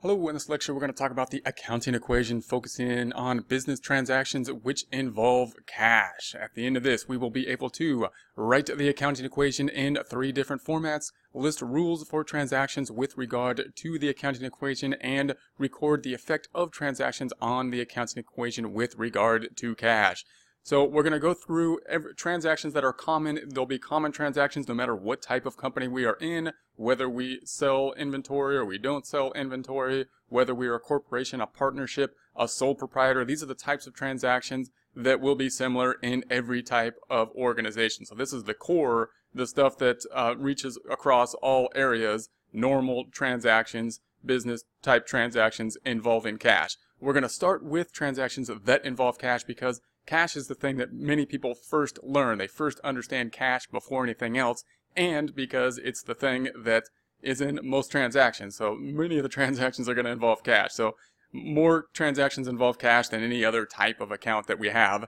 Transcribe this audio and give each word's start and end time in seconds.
Hello, 0.00 0.28
in 0.28 0.34
this 0.34 0.48
lecture 0.48 0.72
we're 0.72 0.78
going 0.78 0.92
to 0.92 0.96
talk 0.96 1.10
about 1.10 1.30
the 1.30 1.42
accounting 1.44 1.92
equation 1.92 2.40
focusing 2.40 3.12
on 3.14 3.40
business 3.40 3.80
transactions 3.80 4.48
which 4.48 4.84
involve 4.92 5.54
cash. 5.66 6.36
At 6.40 6.54
the 6.54 6.66
end 6.66 6.76
of 6.76 6.84
this, 6.84 7.08
we 7.08 7.16
will 7.16 7.30
be 7.30 7.48
able 7.48 7.68
to 7.70 8.06
write 8.36 8.66
the 8.66 8.88
accounting 8.88 9.26
equation 9.26 9.68
in 9.68 9.98
three 10.08 10.30
different 10.30 10.62
formats, 10.64 11.10
list 11.34 11.60
rules 11.60 12.06
for 12.06 12.22
transactions 12.22 12.92
with 12.92 13.18
regard 13.18 13.72
to 13.74 13.98
the 13.98 14.08
accounting 14.08 14.44
equation, 14.44 14.94
and 15.00 15.34
record 15.58 16.04
the 16.04 16.14
effect 16.14 16.46
of 16.54 16.70
transactions 16.70 17.32
on 17.40 17.70
the 17.70 17.80
accounting 17.80 18.20
equation 18.20 18.72
with 18.72 18.94
regard 18.94 19.48
to 19.56 19.74
cash. 19.74 20.24
So 20.68 20.84
we're 20.84 21.02
going 21.02 21.14
to 21.14 21.18
go 21.18 21.32
through 21.32 21.80
every, 21.88 22.14
transactions 22.14 22.74
that 22.74 22.84
are 22.84 22.92
common. 22.92 23.40
There'll 23.48 23.64
be 23.64 23.78
common 23.78 24.12
transactions 24.12 24.68
no 24.68 24.74
matter 24.74 24.94
what 24.94 25.22
type 25.22 25.46
of 25.46 25.56
company 25.56 25.88
we 25.88 26.04
are 26.04 26.18
in, 26.20 26.52
whether 26.76 27.08
we 27.08 27.40
sell 27.42 27.94
inventory 27.96 28.54
or 28.54 28.66
we 28.66 28.76
don't 28.76 29.06
sell 29.06 29.32
inventory, 29.32 30.08
whether 30.28 30.54
we 30.54 30.66
are 30.66 30.74
a 30.74 30.78
corporation, 30.78 31.40
a 31.40 31.46
partnership, 31.46 32.14
a 32.36 32.46
sole 32.46 32.74
proprietor. 32.74 33.24
These 33.24 33.42
are 33.42 33.46
the 33.46 33.54
types 33.54 33.86
of 33.86 33.94
transactions 33.94 34.70
that 34.94 35.22
will 35.22 35.36
be 35.36 35.48
similar 35.48 35.94
in 36.02 36.22
every 36.28 36.62
type 36.62 36.98
of 37.08 37.30
organization. 37.30 38.04
So 38.04 38.14
this 38.14 38.34
is 38.34 38.44
the 38.44 38.52
core, 38.52 39.08
the 39.34 39.46
stuff 39.46 39.78
that 39.78 40.04
uh, 40.14 40.34
reaches 40.36 40.78
across 40.90 41.32
all 41.32 41.70
areas, 41.74 42.28
normal 42.52 43.06
transactions, 43.10 44.00
business 44.22 44.64
type 44.82 45.06
transactions 45.06 45.78
involving 45.86 46.36
cash. 46.36 46.76
We're 47.00 47.14
going 47.14 47.22
to 47.22 47.28
start 47.30 47.64
with 47.64 47.90
transactions 47.92 48.50
that 48.64 48.84
involve 48.84 49.18
cash 49.18 49.44
because 49.44 49.80
cash 50.08 50.36
is 50.36 50.48
the 50.48 50.54
thing 50.54 50.78
that 50.78 50.92
many 50.92 51.26
people 51.26 51.54
first 51.54 51.98
learn. 52.02 52.38
They 52.38 52.46
first 52.46 52.80
understand 52.80 53.30
cash 53.30 53.66
before 53.66 54.04
anything 54.04 54.38
else, 54.38 54.64
and 54.96 55.34
because 55.34 55.76
it's 55.76 56.02
the 56.02 56.14
thing 56.14 56.48
that 56.64 56.84
is 57.22 57.42
in 57.42 57.60
most 57.62 57.90
transactions. 57.90 58.56
So 58.56 58.74
many 58.74 59.18
of 59.18 59.22
the 59.22 59.28
transactions 59.38 59.88
are 59.88 59.94
going 59.94 60.06
to 60.06 60.10
involve 60.10 60.42
cash. 60.42 60.72
So 60.72 60.96
more 61.30 61.86
transactions 61.92 62.48
involve 62.48 62.78
cash 62.78 63.08
than 63.08 63.22
any 63.22 63.44
other 63.44 63.66
type 63.66 64.00
of 64.00 64.10
account 64.10 64.46
that 64.46 64.58
we 64.58 64.70
have. 64.70 65.04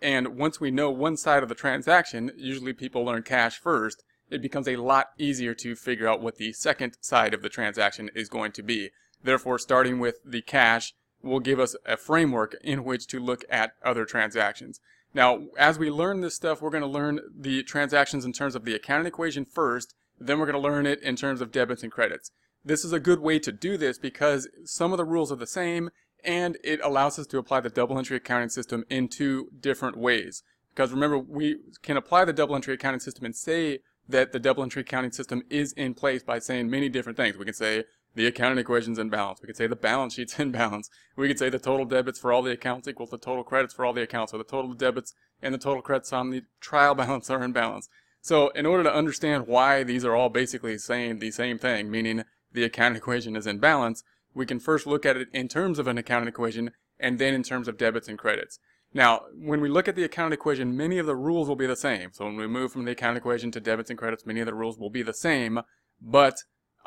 And 0.00 0.38
once 0.38 0.60
we 0.60 0.70
know 0.70 0.90
one 0.90 1.18
side 1.18 1.42
of 1.42 1.50
the 1.50 1.54
transaction, 1.54 2.30
usually 2.36 2.72
people 2.72 3.04
learn 3.04 3.24
cash 3.24 3.58
first, 3.58 4.02
it 4.30 4.40
becomes 4.40 4.68
a 4.68 4.76
lot 4.76 5.08
easier 5.18 5.54
to 5.54 5.74
figure 5.74 6.08
out 6.08 6.22
what 6.22 6.36
the 6.36 6.54
second 6.54 6.96
side 7.00 7.34
of 7.34 7.42
the 7.42 7.48
transaction 7.50 8.08
is 8.14 8.30
going 8.30 8.52
to 8.52 8.62
be. 8.62 8.90
Therefore, 9.22 9.58
starting 9.58 9.98
with 9.98 10.20
the 10.24 10.40
cash 10.40 10.94
will 11.22 11.40
give 11.40 11.58
us 11.58 11.74
a 11.84 11.96
framework 11.96 12.56
in 12.62 12.84
which 12.84 13.06
to 13.08 13.20
look 13.20 13.44
at 13.50 13.72
other 13.84 14.04
transactions. 14.04 14.80
Now, 15.14 15.46
as 15.58 15.78
we 15.78 15.90
learn 15.90 16.20
this 16.20 16.34
stuff, 16.34 16.60
we're 16.60 16.70
going 16.70 16.82
to 16.82 16.86
learn 16.86 17.20
the 17.36 17.62
transactions 17.62 18.24
in 18.24 18.32
terms 18.32 18.54
of 18.54 18.64
the 18.64 18.74
accounting 18.74 19.06
equation 19.06 19.44
first, 19.44 19.94
then 20.20 20.38
we're 20.38 20.46
going 20.46 20.60
to 20.60 20.68
learn 20.68 20.86
it 20.86 21.02
in 21.02 21.16
terms 21.16 21.40
of 21.40 21.52
debits 21.52 21.82
and 21.82 21.92
credits. 21.92 22.30
This 22.64 22.84
is 22.84 22.92
a 22.92 23.00
good 23.00 23.20
way 23.20 23.38
to 23.38 23.52
do 23.52 23.76
this 23.76 23.98
because 23.98 24.48
some 24.64 24.92
of 24.92 24.98
the 24.98 25.04
rules 25.04 25.32
are 25.32 25.36
the 25.36 25.46
same 25.46 25.90
and 26.24 26.58
it 26.64 26.80
allows 26.82 27.18
us 27.18 27.26
to 27.28 27.38
apply 27.38 27.60
the 27.60 27.70
double 27.70 27.98
entry 27.98 28.16
accounting 28.16 28.48
system 28.48 28.84
in 28.90 29.08
two 29.08 29.48
different 29.60 29.96
ways. 29.96 30.42
Because 30.74 30.92
remember, 30.92 31.18
we 31.18 31.58
can 31.82 31.96
apply 31.96 32.24
the 32.24 32.32
double 32.32 32.54
entry 32.54 32.74
accounting 32.74 33.00
system 33.00 33.24
and 33.24 33.34
say 33.34 33.80
that 34.08 34.32
the 34.32 34.38
double 34.38 34.62
entry 34.62 34.82
accounting 34.82 35.12
system 35.12 35.42
is 35.50 35.72
in 35.72 35.94
place 35.94 36.22
by 36.22 36.38
saying 36.38 36.70
many 36.70 36.88
different 36.88 37.16
things. 37.16 37.36
We 37.36 37.44
can 37.44 37.54
say 37.54 37.84
the 38.14 38.26
accounting 38.26 38.58
equation's 38.58 38.98
in 38.98 39.10
balance. 39.10 39.40
We 39.40 39.46
could 39.46 39.56
say 39.56 39.66
the 39.66 39.76
balance 39.76 40.14
sheet's 40.14 40.38
in 40.40 40.50
balance. 40.50 40.90
We 41.16 41.28
could 41.28 41.38
say 41.38 41.50
the 41.50 41.58
total 41.58 41.86
debits 41.86 42.18
for 42.18 42.32
all 42.32 42.42
the 42.42 42.52
accounts 42.52 42.88
equals 42.88 43.10
the 43.10 43.18
total 43.18 43.44
credits 43.44 43.74
for 43.74 43.84
all 43.84 43.92
the 43.92 44.02
accounts, 44.02 44.32
or 44.32 44.38
the 44.38 44.44
total 44.44 44.74
debits 44.74 45.14
and 45.42 45.54
the 45.54 45.58
total 45.58 45.82
credits 45.82 46.12
on 46.12 46.30
the 46.30 46.42
trial 46.60 46.94
balance 46.96 47.30
are 47.30 47.42
in 47.42 47.52
balance. 47.52 47.88
So 48.20 48.48
in 48.50 48.66
order 48.66 48.82
to 48.82 48.94
understand 48.94 49.46
why 49.46 49.84
these 49.84 50.04
are 50.04 50.14
all 50.14 50.28
basically 50.28 50.76
saying 50.78 51.18
the 51.18 51.30
same 51.30 51.58
thing, 51.58 51.90
meaning 51.90 52.24
the 52.52 52.64
accounting 52.64 52.96
equation 52.98 53.36
is 53.36 53.46
in 53.46 53.58
balance, 53.58 54.02
we 54.34 54.46
can 54.46 54.60
first 54.60 54.86
look 54.86 55.06
at 55.06 55.16
it 55.16 55.28
in 55.32 55.48
terms 55.48 55.78
of 55.78 55.86
an 55.86 55.98
accounting 55.98 56.28
equation 56.28 56.72
and 56.98 57.18
then 57.18 57.34
in 57.34 57.42
terms 57.42 57.68
of 57.68 57.78
debits 57.78 58.08
and 58.08 58.18
credits. 58.18 58.58
Now, 58.94 59.22
when 59.34 59.60
we 59.60 59.68
look 59.68 59.86
at 59.86 59.96
the 59.96 60.04
accounting 60.04 60.32
equation, 60.32 60.76
many 60.76 60.98
of 60.98 61.06
the 61.06 61.16
rules 61.16 61.48
will 61.48 61.56
be 61.56 61.66
the 61.66 61.76
same. 61.76 62.10
So 62.12 62.24
when 62.24 62.36
we 62.36 62.46
move 62.46 62.72
from 62.72 62.84
the 62.84 62.92
accounting 62.92 63.18
equation 63.18 63.50
to 63.52 63.60
debits 63.60 63.90
and 63.90 63.98
credits, 63.98 64.24
many 64.24 64.40
of 64.40 64.46
the 64.46 64.54
rules 64.54 64.78
will 64.78 64.90
be 64.90 65.02
the 65.02 65.14
same, 65.14 65.60
but 66.00 66.36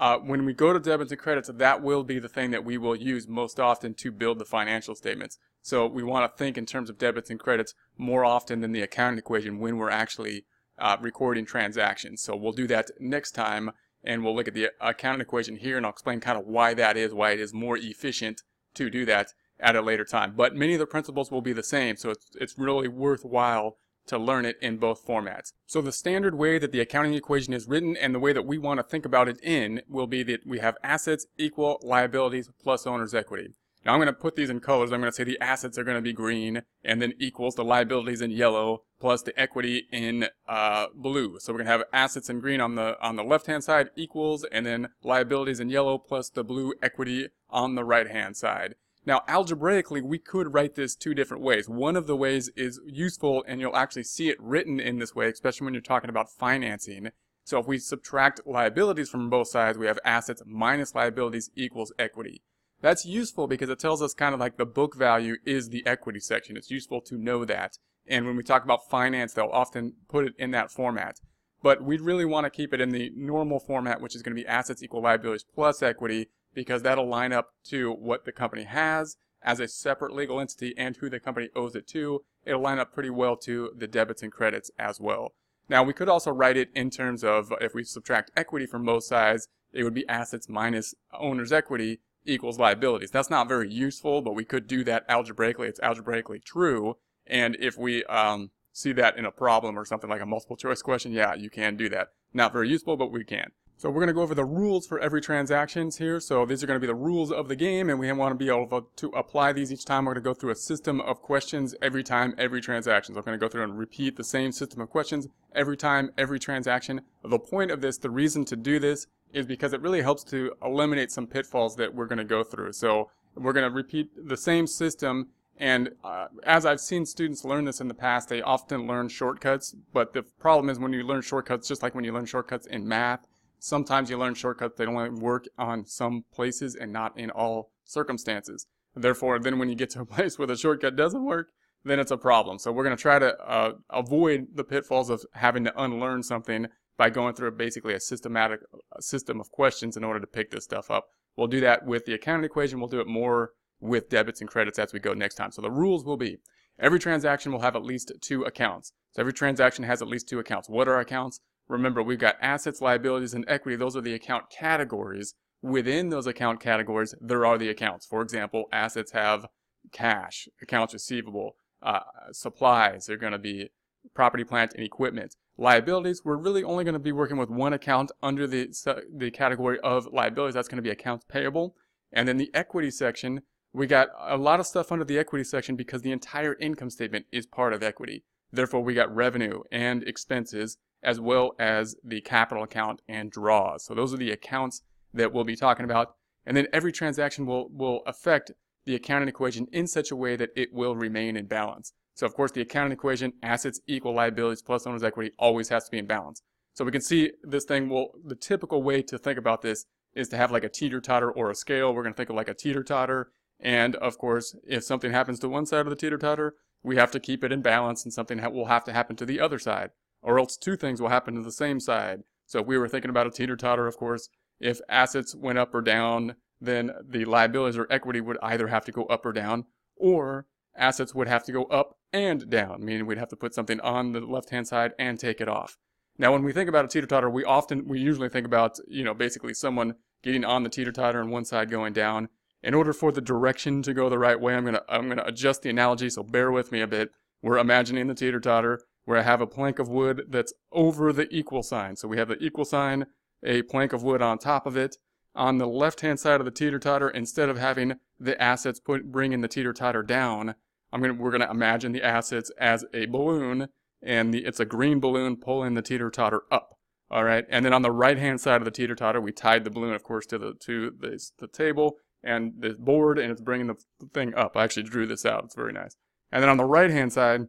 uh, 0.02 0.18
when 0.18 0.46
we 0.46 0.54
go 0.54 0.74
to 0.74 0.80
debits 0.80 1.12
and 1.12 1.22
credits, 1.22 1.48
that 1.54 1.84
will 1.84 2.04
be 2.04 2.18
the 2.18 2.28
thing 2.28 2.50
that 2.50 2.66
we 2.66 2.76
will 2.76 2.96
use 2.96 3.28
most 3.28 3.60
often 3.60 3.94
to 3.94 4.12
build 4.12 4.40
the 4.40 4.46
financial 4.46 4.96
statements. 4.96 5.38
So 5.62 5.86
we 5.86 6.02
want 6.02 6.30
to 6.30 6.38
think 6.38 6.58
in 6.58 6.66
terms 6.66 6.90
of 6.90 6.98
debits 6.98 7.30
and 7.30 7.40
credits 7.40 7.76
more 8.00 8.26
often 8.26 8.62
than 8.62 8.72
the 8.72 8.82
accounting 8.82 9.20
equation 9.20 9.60
when 9.60 9.78
we're 9.78 9.92
actually 9.92 10.46
uh, 10.80 10.98
recording 11.00 11.46
transactions. 11.46 12.24
So 12.24 12.36
we'll 12.36 12.52
do 12.52 12.66
that 12.66 12.90
next 13.00 13.34
time 13.34 13.74
and 14.04 14.24
we'll 14.24 14.36
look 14.36 14.48
at 14.48 14.56
the 14.56 14.70
accounting 14.82 15.22
equation 15.22 15.58
here 15.58 15.78
and 15.78 15.86
I'll 15.86 15.92
explain 15.92 16.20
kind 16.20 16.40
of 16.40 16.48
why 16.48 16.74
that 16.74 16.98
is, 16.98 17.14
why 17.14 17.34
it 17.34 17.40
is 17.40 17.54
more 17.54 17.78
efficient 17.78 18.42
to 18.74 18.90
do 18.90 19.06
that 19.06 19.28
at 19.60 19.76
a 19.76 19.82
later 19.84 20.04
time. 20.04 20.34
But 20.36 20.56
many 20.56 20.74
of 20.74 20.80
the 20.80 20.88
principles 20.88 21.30
will 21.30 21.42
be 21.42 21.54
the 21.54 21.62
same, 21.62 21.96
so 21.96 22.10
it's, 22.10 22.26
it's 22.40 22.58
really 22.58 22.88
worthwhile 22.88 23.78
to 24.08 24.18
learn 24.18 24.46
it 24.46 24.58
in 24.62 24.78
both 24.78 25.06
formats. 25.06 25.54
So 25.66 25.82
the 25.82 25.92
standard 25.92 26.36
way 26.36 26.60
that 26.60 26.72
the 26.72 26.80
accounting 26.80 27.14
equation 27.14 27.54
is 27.54 27.68
written 27.68 27.96
and 27.98 28.14
the 28.14 28.20
way 28.20 28.34
that 28.34 28.46
we 28.46 28.58
want 28.58 28.80
to 28.80 28.84
think 28.84 29.06
about 29.06 29.28
it 29.28 29.40
in 29.44 29.82
will 29.88 30.08
be 30.08 30.24
that 30.24 30.46
we 30.46 30.60
have 30.60 30.78
assets 30.84 31.28
equal 31.38 31.80
liabilities 31.84 32.50
plus 32.62 32.88
owner's 32.88 33.14
equity. 33.14 33.54
Now 33.86 33.94
I'm 33.94 34.00
going 34.00 34.08
to 34.08 34.14
put 34.14 34.36
these 34.36 34.50
in 34.50 34.60
colors. 34.60 34.92
I'm 34.92 35.00
going 35.00 35.12
to 35.12 35.16
say 35.16 35.24
the 35.24 35.42
assets 35.42 35.78
are 35.78 35.84
going 35.84 35.98
to 35.98 36.02
be 36.02 36.14
green 36.14 36.62
and 36.84 37.02
then 37.02 37.14
equals 37.20 37.56
the 37.56 37.64
liabilities 37.64 38.22
in 38.22 38.30
yellow 38.30 38.84
plus 39.00 39.24
the 39.24 39.40
equity 39.40 39.88
in 39.92 40.28
uh, 40.48 40.88
blue. 40.94 41.40
So 41.40 41.52
we're 41.52 41.60
going 41.60 41.66
to 41.66 41.72
have 41.72 41.84
assets 41.92 42.30
in 42.30 42.40
green 42.40 42.62
on 42.62 42.76
the 42.76 42.96
on 43.02 43.16
the 43.16 43.24
left 43.24 43.48
hand 43.48 43.64
side 43.64 43.90
equals 43.96 44.46
and 44.52 44.66
then 44.66 44.90
liabilities 45.04 45.60
in 45.60 45.70
yellow 45.70 45.98
plus 45.98 46.30
the 46.30 46.44
blue 46.44 46.74
equity 46.84 47.30
on 47.50 47.74
the 47.76 47.84
right 47.84 48.08
hand 48.08 48.38
side. 48.38 48.76
Now, 49.06 49.22
algebraically, 49.28 50.02
we 50.02 50.20
could 50.20 50.54
write 50.54 50.76
this 50.76 50.96
two 50.96 51.16
different 51.16 51.42
ways. 51.42 51.68
One 51.68 51.96
of 51.96 52.06
the 52.06 52.16
ways 52.16 52.50
is 52.56 52.80
useful, 52.86 53.44
and 53.48 53.60
you'll 53.60 53.76
actually 53.76 54.04
see 54.04 54.30
it 54.30 54.40
written 54.40 54.80
in 54.80 55.00
this 55.00 55.16
way, 55.16 55.28
especially 55.30 55.66
when 55.66 55.74
you're 55.74 55.82
talking 55.82 56.10
about 56.10 56.30
financing. 56.30 57.10
So 57.44 57.60
if 57.60 57.68
we 57.68 57.80
subtract 57.80 58.42
liabilities 58.46 59.10
from 59.10 59.30
both 59.30 59.48
sides, 59.48 59.78
we 59.78 59.88
have 59.88 59.98
assets 60.06 60.44
minus 60.46 60.94
liabilities 60.94 61.50
equals 61.56 61.92
equity. 61.98 62.44
That's 62.82 63.06
useful 63.06 63.48
because 63.48 63.70
it 63.70 63.80
tells 63.80 64.02
us 64.02 64.14
kind 64.14 64.34
of 64.34 64.40
like 64.40 64.58
the 64.58 64.66
book 64.66 64.96
value 64.96 65.38
is 65.46 65.70
the 65.70 65.86
equity 65.86 66.20
section. 66.20 66.56
It's 66.56 66.72
useful 66.72 67.02
to 67.02 67.18
know 67.18 67.44
that. 67.46 67.78
And 68.08 68.26
when 68.26 68.36
we 68.36 68.44
talk 68.44 68.64
about 68.64 68.90
finance, 68.90 69.34
they'll 69.34 69.50
often 69.52 69.94
put 70.10 70.26
it 70.26 70.34
in 70.38 70.52
that 70.52 70.72
format. 70.72 71.20
But 71.64 71.84
we 71.84 71.98
really 71.98 72.26
want 72.26 72.46
to 72.46 72.50
keep 72.50 72.74
it 72.74 72.82
in 72.82 72.90
the 72.90 73.12
normal 73.16 73.60
format, 73.60 74.02
which 74.02 74.16
is 74.16 74.24
going 74.24 74.36
to 74.36 74.42
be 74.42 74.48
assets 74.48 74.82
equal 74.82 75.04
liabilities 75.04 75.46
plus 75.54 75.84
equity, 75.84 76.30
because 76.54 76.84
that'll 76.84 77.08
line 77.08 77.34
up 77.34 77.50
to 77.66 77.92
what 77.92 78.26
the 78.26 78.32
company 78.32 78.64
has 78.64 79.18
as 79.44 79.60
a 79.60 79.68
separate 79.68 80.14
legal 80.14 80.40
entity 80.40 80.74
and 80.78 80.98
who 80.98 81.10
the 81.10 81.20
company 81.20 81.50
owes 81.56 81.76
it 81.76 81.88
to. 81.88 82.22
It'll 82.46 82.62
line 82.62 82.80
up 82.80 82.94
pretty 82.94 83.10
well 83.10 83.36
to 83.38 83.72
the 83.76 83.88
debits 83.88 84.24
and 84.24 84.32
credits 84.32 84.72
as 84.78 85.00
well. 85.00 85.34
Now, 85.70 85.84
we 85.84 85.94
could 85.94 86.10
also 86.10 86.32
write 86.32 86.58
it 86.58 86.70
in 86.76 86.90
terms 86.90 87.24
of 87.24 87.54
if 87.62 87.74
we 87.74 87.84
subtract 87.84 88.32
equity 88.36 88.66
from 88.66 88.86
both 88.86 89.04
sides, 89.04 89.48
it 89.72 89.84
would 89.84 89.94
be 89.94 90.08
assets 90.10 90.50
minus 90.50 90.94
owner's 91.18 91.54
equity 91.54 92.02
equals 92.26 92.60
liabilities. 92.60 93.12
That's 93.12 93.30
not 93.30 93.48
very 93.48 93.72
useful, 93.72 94.22
but 94.22 94.36
we 94.36 94.44
could 94.44 94.68
do 94.68 94.84
that 94.84 95.06
algebraically. 95.08 95.68
It's 95.68 95.80
algebraically 95.80 96.40
true. 96.40 96.98
And 97.26 97.56
if 97.60 97.78
we 97.78 98.04
um, 98.06 98.52
see 98.74 98.92
that 98.94 99.18
in 99.18 99.26
a 99.26 99.32
problem 99.32 99.78
or 99.78 99.86
something 99.86 100.10
like 100.10 100.22
a 100.22 100.26
multiple 100.26 100.58
choice 100.58 100.82
question, 100.82 101.12
yeah, 101.12 101.34
you 101.34 101.50
can 101.50 101.78
do 101.78 101.90
that. 101.90 102.10
Not 102.34 102.54
very 102.54 102.70
useful, 102.70 102.98
but 102.98 103.12
we 103.12 103.24
can. 103.24 103.52
So 103.82 103.90
we're 103.90 104.02
going 104.02 104.10
to 104.10 104.14
go 104.14 104.22
over 104.22 104.36
the 104.36 104.46
rules 104.46 104.86
for 104.86 105.00
every 105.00 105.22
transactions 105.22 105.98
here. 105.98 106.20
So 106.20 106.46
these 106.46 106.64
are 106.64 106.68
going 106.68 106.76
to 106.76 106.80
be 106.80 106.86
the 106.86 106.94
rules 106.94 107.32
of 107.32 107.48
the 107.48 107.56
game, 107.56 107.90
and 107.90 107.98
we 107.98 108.12
want 108.12 108.32
to 108.32 108.36
be 108.36 108.48
able 108.48 108.88
to 108.96 109.08
apply 109.08 109.54
these 109.54 109.74
each 109.74 109.86
time. 109.86 110.06
We're 110.06 110.14
going 110.14 110.24
to 110.24 110.30
go 110.30 110.36
through 110.36 110.52
a 110.52 110.56
system 110.56 111.02
of 111.02 111.24
questions 111.24 111.74
every 111.82 112.04
time, 112.04 112.36
every 112.38 112.62
transaction. 112.62 113.16
So 113.16 113.20
I'm 113.22 113.26
going 113.26 113.40
to 113.40 113.44
go 113.44 113.50
through 113.50 113.64
and 113.64 113.76
repeat 113.76 114.18
the 114.18 114.24
same 114.24 114.52
system 114.52 114.82
of 114.82 114.92
questions 114.92 115.30
every 115.56 115.78
time, 115.78 116.12
every 116.16 116.38
transaction. 116.38 117.02
The 117.24 117.40
point 117.40 117.72
of 117.72 117.82
this, 117.82 117.98
the 117.98 118.12
reason 118.12 118.46
to 118.46 118.56
do 118.56 118.78
this, 118.78 119.08
is 119.34 119.48
because 119.48 119.74
it 119.74 119.82
really 119.82 120.04
helps 120.04 120.24
to 120.26 120.54
eliminate 120.64 121.12
some 121.12 121.26
pitfalls 121.26 121.76
that 121.78 121.96
we're 121.96 122.06
going 122.06 122.20
to 122.20 122.24
go 122.24 122.44
through. 122.44 122.74
So 122.74 123.10
we're 123.34 123.54
going 123.54 123.68
to 123.68 123.76
repeat 123.76 124.12
the 124.16 124.38
same 124.38 124.68
system 124.68 125.30
and 125.58 125.90
uh, 126.04 126.28
as 126.44 126.66
I've 126.66 126.80
seen 126.80 127.06
students 127.06 127.46
learn 127.46 127.66
this 127.66 127.82
in 127.82 127.88
the 127.88 127.94
past, 127.94 128.30
they 128.30 128.42
often 128.42 128.88
learn 128.88 129.10
shortcuts. 129.10 129.76
But 129.94 130.12
the 130.14 130.24
problem 130.24 130.72
is 130.72 130.80
when 130.80 130.92
you 130.92 131.04
learn 131.04 131.22
shortcuts, 131.22 131.68
just 131.68 131.84
like 131.84 131.94
when 131.94 132.04
you 132.04 132.12
learn 132.12 132.26
shortcuts 132.26 132.66
in 132.66 132.88
math, 132.88 133.28
Sometimes 133.64 134.10
you 134.10 134.18
learn 134.18 134.34
shortcuts 134.34 134.76
that 134.80 134.88
only 134.88 135.12
work 135.12 135.48
on 135.56 135.86
some 135.86 136.26
places 136.34 136.76
and 136.76 136.92
not 136.92 137.16
in 137.16 137.30
all 137.30 137.70
circumstances. 137.86 138.66
Therefore, 138.96 139.38
then 139.38 139.60
when 139.60 139.70
you 139.70 139.76
get 139.76 139.92
to 139.92 140.02
a 140.02 140.06
place 140.16 140.40
where 140.40 140.48
the 140.48 140.58
shortcut 140.58 140.96
doesn't 140.96 141.24
work, 141.24 141.52
then 141.84 142.00
it's 142.00 142.10
a 142.10 142.18
problem. 142.18 142.58
So 142.58 142.72
we're 142.72 142.84
going 142.84 142.98
to 142.98 143.02
try 143.02 143.20
to 143.20 143.38
uh, 143.40 143.74
avoid 143.92 144.48
the 144.56 144.64
pitfalls 144.64 145.12
of 145.12 145.24
having 145.34 145.64
to 145.66 145.80
unlearn 145.80 146.24
something 146.24 146.70
by 146.98 147.12
going 147.12 147.36
through 147.36 147.52
basically 147.52 147.94
a 147.94 148.00
systematic 148.00 148.62
a 148.98 149.02
system 149.02 149.40
of 149.40 149.52
questions 149.52 149.96
in 149.96 150.04
order 150.04 150.20
to 150.20 150.28
pick 150.28 150.50
this 150.50 150.64
stuff 150.64 150.90
up. 150.90 151.10
We'll 151.38 151.46
do 151.46 151.60
that 151.60 151.86
with 151.86 152.06
the 152.06 152.16
accounting 152.16 152.46
equation. 152.46 152.80
We'll 152.80 152.90
do 152.90 153.00
it 153.00 153.08
more 153.08 153.52
with 153.80 154.10
debits 154.10 154.42
and 154.42 154.50
credits 154.50 154.80
as 154.80 154.92
we 154.92 155.00
go 155.00 155.14
next 155.14 155.36
time. 155.36 155.52
So 155.52 155.62
the 155.62 155.70
rules 155.70 156.04
will 156.04 156.18
be 156.18 156.40
every 156.80 156.98
transaction 156.98 157.52
will 157.52 157.62
have 157.62 157.76
at 157.76 157.84
least 157.84 158.12
two 158.22 158.42
accounts. 158.42 158.92
So 159.12 159.22
every 159.22 159.34
transaction 159.34 159.84
has 159.84 160.02
at 160.02 160.08
least 160.08 160.28
two 160.28 160.40
accounts. 160.40 160.68
What 160.68 160.88
are 160.88 161.00
accounts? 161.00 161.42
Remember, 161.72 162.04
we've 162.04 162.20
got 162.20 162.36
assets, 162.42 162.82
liabilities, 162.82 163.34
and 163.34 163.46
equity. 163.48 163.78
Those 163.78 163.96
are 163.96 164.02
the 164.02 164.14
account 164.14 164.50
categories. 164.50 165.34
within 165.64 166.10
those 166.10 166.26
account 166.26 166.60
categories, 166.60 167.14
there 167.22 167.46
are 167.46 167.56
the 167.56 167.70
accounts. 167.70 168.08
For 168.08 168.24
example, 168.24 168.66
assets 168.74 169.12
have 169.12 169.46
cash, 169.92 170.50
accounts 170.60 170.92
receivable, 170.92 171.56
uh, 171.84 172.00
supplies, 172.32 173.06
they're 173.06 173.16
going 173.16 173.32
to 173.32 173.38
be 173.38 173.70
property, 174.16 174.44
plant, 174.44 174.74
and 174.74 174.84
equipment. 174.84 175.36
Liabilities, 175.58 176.24
we're 176.26 176.38
really 176.38 176.64
only 176.64 176.84
going 176.84 176.94
to 176.94 177.00
be 177.00 177.12
working 177.12 177.38
with 177.38 177.52
one 177.52 177.74
account 177.74 178.12
under 178.24 178.48
the, 178.48 178.70
the 179.16 179.30
category 179.30 179.80
of 179.82 180.08
liabilities. 180.12 180.56
That's 180.56 180.68
going 180.68 180.78
to 180.78 180.82
be 180.82 180.90
accounts 180.90 181.26
payable. 181.30 181.76
And 182.12 182.28
then 182.28 182.38
the 182.38 182.50
equity 182.56 182.90
section, 182.90 183.44
we 183.72 183.86
got 183.86 184.10
a 184.20 184.38
lot 184.38 184.60
of 184.60 184.66
stuff 184.66 184.92
under 184.92 185.06
the 185.06 185.20
equity 185.20 185.44
section 185.44 185.76
because 185.76 186.02
the 186.02 186.12
entire 186.12 186.56
income 186.56 186.90
statement 186.90 187.28
is 187.32 187.46
part 187.46 187.72
of 187.72 187.84
equity. 187.84 188.24
Therefore, 188.52 188.82
we 188.82 188.96
got 188.96 189.16
revenue 189.16 189.62
and 189.72 190.02
expenses 190.04 190.78
as 191.04 191.20
well 191.20 191.54
as 191.60 191.96
the 192.04 192.22
capital 192.22 192.64
account 192.64 193.02
and 193.08 193.32
draws. 193.32 193.84
So 193.86 193.94
those 193.94 194.14
are 194.14 194.18
the 194.18 194.32
accounts 194.32 194.84
that 195.14 195.34
we'll 195.34 195.44
be 195.44 195.56
talking 195.56 195.86
about. 195.86 196.16
And 196.46 196.56
then 196.56 196.68
every 196.74 196.92
transaction 196.92 197.46
will, 197.46 197.70
will 197.70 198.02
affect 198.06 198.52
the 198.86 198.96
accounting 198.96 199.30
equation 199.30 199.68
in 199.72 199.88
such 199.88 200.12
a 200.12 200.16
way 200.16 200.36
that 200.36 200.50
it 200.56 200.74
will 200.74 200.96
remain 200.96 201.38
in 201.38 201.46
balance. 201.46 201.94
So 202.16 202.26
of 202.26 202.34
course 202.34 202.52
the 202.52 202.62
accounting 202.62 202.94
equation, 202.94 203.34
assets 203.44 203.80
equal 203.88 204.14
liabilities 204.14 204.62
plus 204.62 204.88
owner's 204.88 205.04
equity 205.04 205.32
always 205.38 205.70
has 205.70 205.86
to 205.86 205.92
be 205.92 205.98
in 205.98 206.08
balance. 206.08 206.42
So 206.74 206.86
we 206.86 206.92
can 206.92 207.02
see 207.02 207.32
this 207.44 207.66
thing, 207.66 207.90
well, 207.90 208.12
the 208.24 208.36
typical 208.36 208.82
way 208.82 209.02
to 209.04 209.18
think 209.18 209.38
about 209.38 209.62
this 209.62 209.86
is 210.14 210.30
to 210.30 210.38
have 210.38 210.52
like 210.52 210.64
a 210.64 210.70
teeter-totter 210.70 211.32
or 211.32 211.50
a 211.50 211.56
scale. 211.56 211.94
We're 211.94 212.04
going 212.04 212.14
to 212.14 212.18
think 212.18 212.30
of 212.30 212.36
like 212.36 212.50
a 212.50 212.54
teeter-totter. 212.54 213.32
And 213.60 213.96
of 213.98 214.18
course, 214.18 214.56
if 214.64 214.84
something 214.84 215.12
happens 215.12 215.40
to 215.40 215.50
one 215.50 215.66
side 215.66 215.82
of 215.82 215.90
the 215.90 215.96
teeter-totter, 215.96 216.56
we 216.84 216.96
have 216.96 217.12
to 217.12 217.20
keep 217.20 217.44
it 217.44 217.52
in 217.52 217.62
balance 217.62 218.04
and 218.04 218.14
something 218.14 218.42
will 218.52 218.66
have 218.66 218.84
to 218.86 218.94
happen 218.94 219.16
to 219.18 219.26
the 219.26 219.40
other 219.40 219.60
side. 219.60 219.92
Or 220.22 220.40
else 220.40 220.58
two 220.58 220.76
things 220.76 221.02
will 221.02 221.10
happen 221.10 221.36
to 221.36 221.42
the 221.42 221.52
same 221.52 221.80
side. 221.80 222.22
So 222.46 222.60
if 222.60 222.68
we 222.68 222.78
were 222.78 222.88
thinking 222.88 223.10
about 223.10 223.28
a 223.28 223.32
teeter-totter, 223.32 223.88
of 223.88 223.98
course, 223.98 224.30
if 224.60 224.80
assets 224.88 225.34
went 225.34 225.58
up 225.58 225.74
or 225.74 225.82
down, 225.82 226.36
then 226.60 226.92
the 227.04 227.26
liabilities 227.26 227.78
or 227.78 227.88
equity 227.90 228.22
would 228.22 228.38
either 228.44 228.68
have 228.68 228.86
to 228.86 228.92
go 228.92 229.06
up 229.06 229.26
or 229.26 229.34
down, 229.34 229.66
or 229.96 230.46
assets 230.78 231.16
would 231.16 231.28
have 231.28 231.44
to 231.46 231.52
go 231.52 231.64
up 231.66 231.98
and 232.14 232.50
down, 232.50 232.86
meaning 232.86 233.06
we'd 233.06 233.18
have 233.18 233.30
to 233.30 233.36
put 233.36 233.56
something 233.56 233.80
on 233.80 234.12
the 234.12 234.20
left-hand 234.20 234.68
side 234.68 234.92
and 235.00 235.20
take 235.20 235.42
it 235.42 235.50
off. 235.50 235.78
Now, 236.18 236.32
when 236.34 236.44
we 236.44 236.52
think 236.52 236.70
about 236.70 236.86
a 236.86 236.88
teeter-totter, 236.88 237.30
we 237.30 237.44
often, 237.44 237.88
we 237.88 238.00
usually 238.00 238.30
think 238.30 238.46
about, 238.46 238.78
you 238.88 239.04
know, 239.04 239.14
basically 239.14 239.56
someone 239.56 239.96
getting 240.22 240.46
on 240.46 240.62
the 240.64 240.70
teeter-totter 240.70 241.20
and 241.20 241.32
one 241.32 241.46
side 241.46 241.72
going 241.72 241.94
down. 241.94 242.30
In 242.62 242.76
order 242.76 242.94
for 242.94 243.12
the 243.12 243.22
direction 243.22 243.82
to 243.82 243.94
go 243.94 244.08
the 244.08 244.20
right 244.20 244.40
way, 244.40 244.54
I'm 244.54 244.66
gonna, 244.66 244.84
I'm 244.88 245.10
gonna 245.10 245.24
adjust 245.26 245.64
the 245.64 245.72
analogy, 245.72 246.12
so 246.12 246.22
bear 246.22 246.52
with 246.52 246.72
me 246.72 246.82
a 246.82 246.88
bit. 246.88 247.10
We're 247.42 247.58
imagining 247.58 248.06
the 248.06 248.14
teeter-totter 248.14 248.82
where 249.06 249.18
I 249.18 249.24
have 249.24 249.42
a 249.42 249.48
plank 249.48 249.80
of 249.80 249.90
wood 249.90 250.24
that's 250.30 250.54
over 250.72 251.12
the 251.12 251.28
equal 251.34 251.64
sign. 251.64 251.96
So 251.96 252.08
we 252.08 252.18
have 252.18 252.28
the 252.28 252.38
equal 252.38 252.66
sign, 252.66 253.08
a 253.44 253.64
plank 253.64 253.94
of 253.94 254.04
wood 254.04 254.22
on 254.22 254.38
top 254.38 254.66
of 254.66 254.78
it. 254.78 254.98
On 255.34 255.58
the 255.58 255.68
left-hand 255.68 256.20
side 256.20 256.42
of 256.42 256.46
the 256.46 256.52
teeter-totter, 256.52 257.10
instead 257.10 257.48
of 257.50 257.58
having 257.58 257.96
the 258.20 258.42
assets 258.42 258.80
put, 258.80 259.12
bringing 259.12 259.42
the 259.42 259.48
teeter-totter 259.48 260.04
down, 260.04 260.56
I'm 260.92 261.02
gonna, 261.02 261.14
we're 261.14 261.32
going 261.32 261.42
to 261.42 261.50
imagine 261.50 261.94
the 261.94 262.04
assets 262.04 262.52
as 262.60 262.84
a 262.94 263.06
balloon, 263.06 263.70
and 264.02 264.34
the, 264.34 264.46
it's 264.46 264.60
a 264.60 264.66
green 264.66 265.00
balloon 265.00 265.38
pulling 265.38 265.74
the 265.74 265.82
teeter-totter 265.82 266.42
up. 266.52 266.78
All 267.10 267.24
right, 267.24 267.46
and 267.50 267.66
then 267.66 267.74
on 267.74 267.82
the 267.82 267.92
right-hand 267.92 268.40
side 268.40 268.62
of 268.62 268.66
the 268.66 268.72
teeter-totter, 268.72 269.20
we 269.20 269.32
tied 269.32 269.64
the 269.64 269.70
balloon, 269.70 269.94
of 269.94 270.04
course, 270.04 270.26
to 270.28 270.38
the 270.38 270.54
to 270.62 270.92
the, 271.00 271.22
the 271.40 271.48
table 271.48 271.98
and 272.24 272.54
the 272.60 272.76
board, 272.78 273.18
and 273.18 273.32
it's 273.32 273.42
bringing 273.42 273.68
the 273.68 273.76
thing 274.14 274.34
up. 274.36 274.56
I 274.56 274.64
actually 274.64 274.84
drew 274.84 275.06
this 275.06 275.26
out. 275.26 275.44
It's 275.46 275.56
very 275.56 275.74
nice. 275.74 275.96
And 276.32 276.42
then 276.42 276.50
on 276.50 276.58
the 276.58 276.66
right-hand 276.66 277.12
side, 277.12 277.48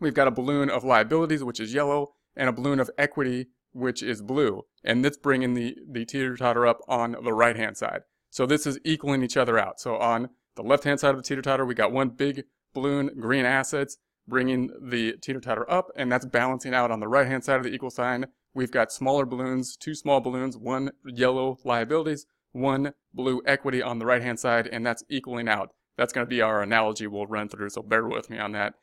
we've 0.00 0.14
got 0.14 0.28
a 0.28 0.32
balloon 0.32 0.70
of 0.70 0.84
liabilities, 0.84 1.44
which 1.44 1.60
is 1.60 1.74
yellow, 1.74 2.14
and 2.36 2.48
a 2.48 2.52
balloon 2.52 2.80
of 2.80 2.90
equity, 2.96 3.48
which 3.72 4.02
is 4.02 4.22
blue. 4.22 4.62
And 4.82 5.04
that's 5.04 5.16
bringing 5.16 5.54
the, 5.54 5.76
the 5.88 6.04
teeter-totter 6.04 6.66
up 6.66 6.80
on 6.88 7.16
the 7.22 7.32
right-hand 7.32 7.76
side. 7.76 8.00
So 8.30 8.46
this 8.46 8.66
is 8.66 8.78
equaling 8.84 9.22
each 9.22 9.36
other 9.36 9.58
out. 9.58 9.80
So 9.80 9.96
on 9.96 10.30
the 10.56 10.62
left-hand 10.62 11.00
side 11.00 11.10
of 11.10 11.16
the 11.16 11.22
teeter-totter, 11.22 11.64
we 11.64 11.74
got 11.74 11.92
one 11.92 12.10
big 12.10 12.44
balloon, 12.74 13.10
green 13.18 13.44
assets, 13.44 13.98
bringing 14.26 14.70
the 14.80 15.14
teeter-totter 15.20 15.70
up, 15.70 15.88
and 15.96 16.10
that's 16.10 16.26
balancing 16.26 16.74
out 16.74 16.90
on 16.90 17.00
the 17.00 17.08
right-hand 17.08 17.44
side 17.44 17.56
of 17.56 17.64
the 17.64 17.72
equal 17.72 17.90
sign. 17.90 18.26
We've 18.54 18.70
got 18.70 18.92
smaller 18.92 19.26
balloons, 19.26 19.76
two 19.76 19.94
small 19.94 20.20
balloons, 20.20 20.56
one 20.56 20.92
yellow 21.04 21.58
liabilities, 21.64 22.26
one 22.52 22.94
blue 23.12 23.42
equity 23.46 23.82
on 23.82 23.98
the 23.98 24.06
right-hand 24.06 24.40
side, 24.40 24.66
and 24.66 24.84
that's 24.84 25.04
equaling 25.08 25.48
out. 25.48 25.70
That's 25.96 26.12
going 26.12 26.26
to 26.26 26.30
be 26.30 26.40
our 26.40 26.62
analogy 26.62 27.06
we'll 27.06 27.26
run 27.26 27.48
through, 27.48 27.70
so 27.70 27.82
bear 27.82 28.06
with 28.06 28.30
me 28.30 28.38
on 28.38 28.52
that. 28.52 28.74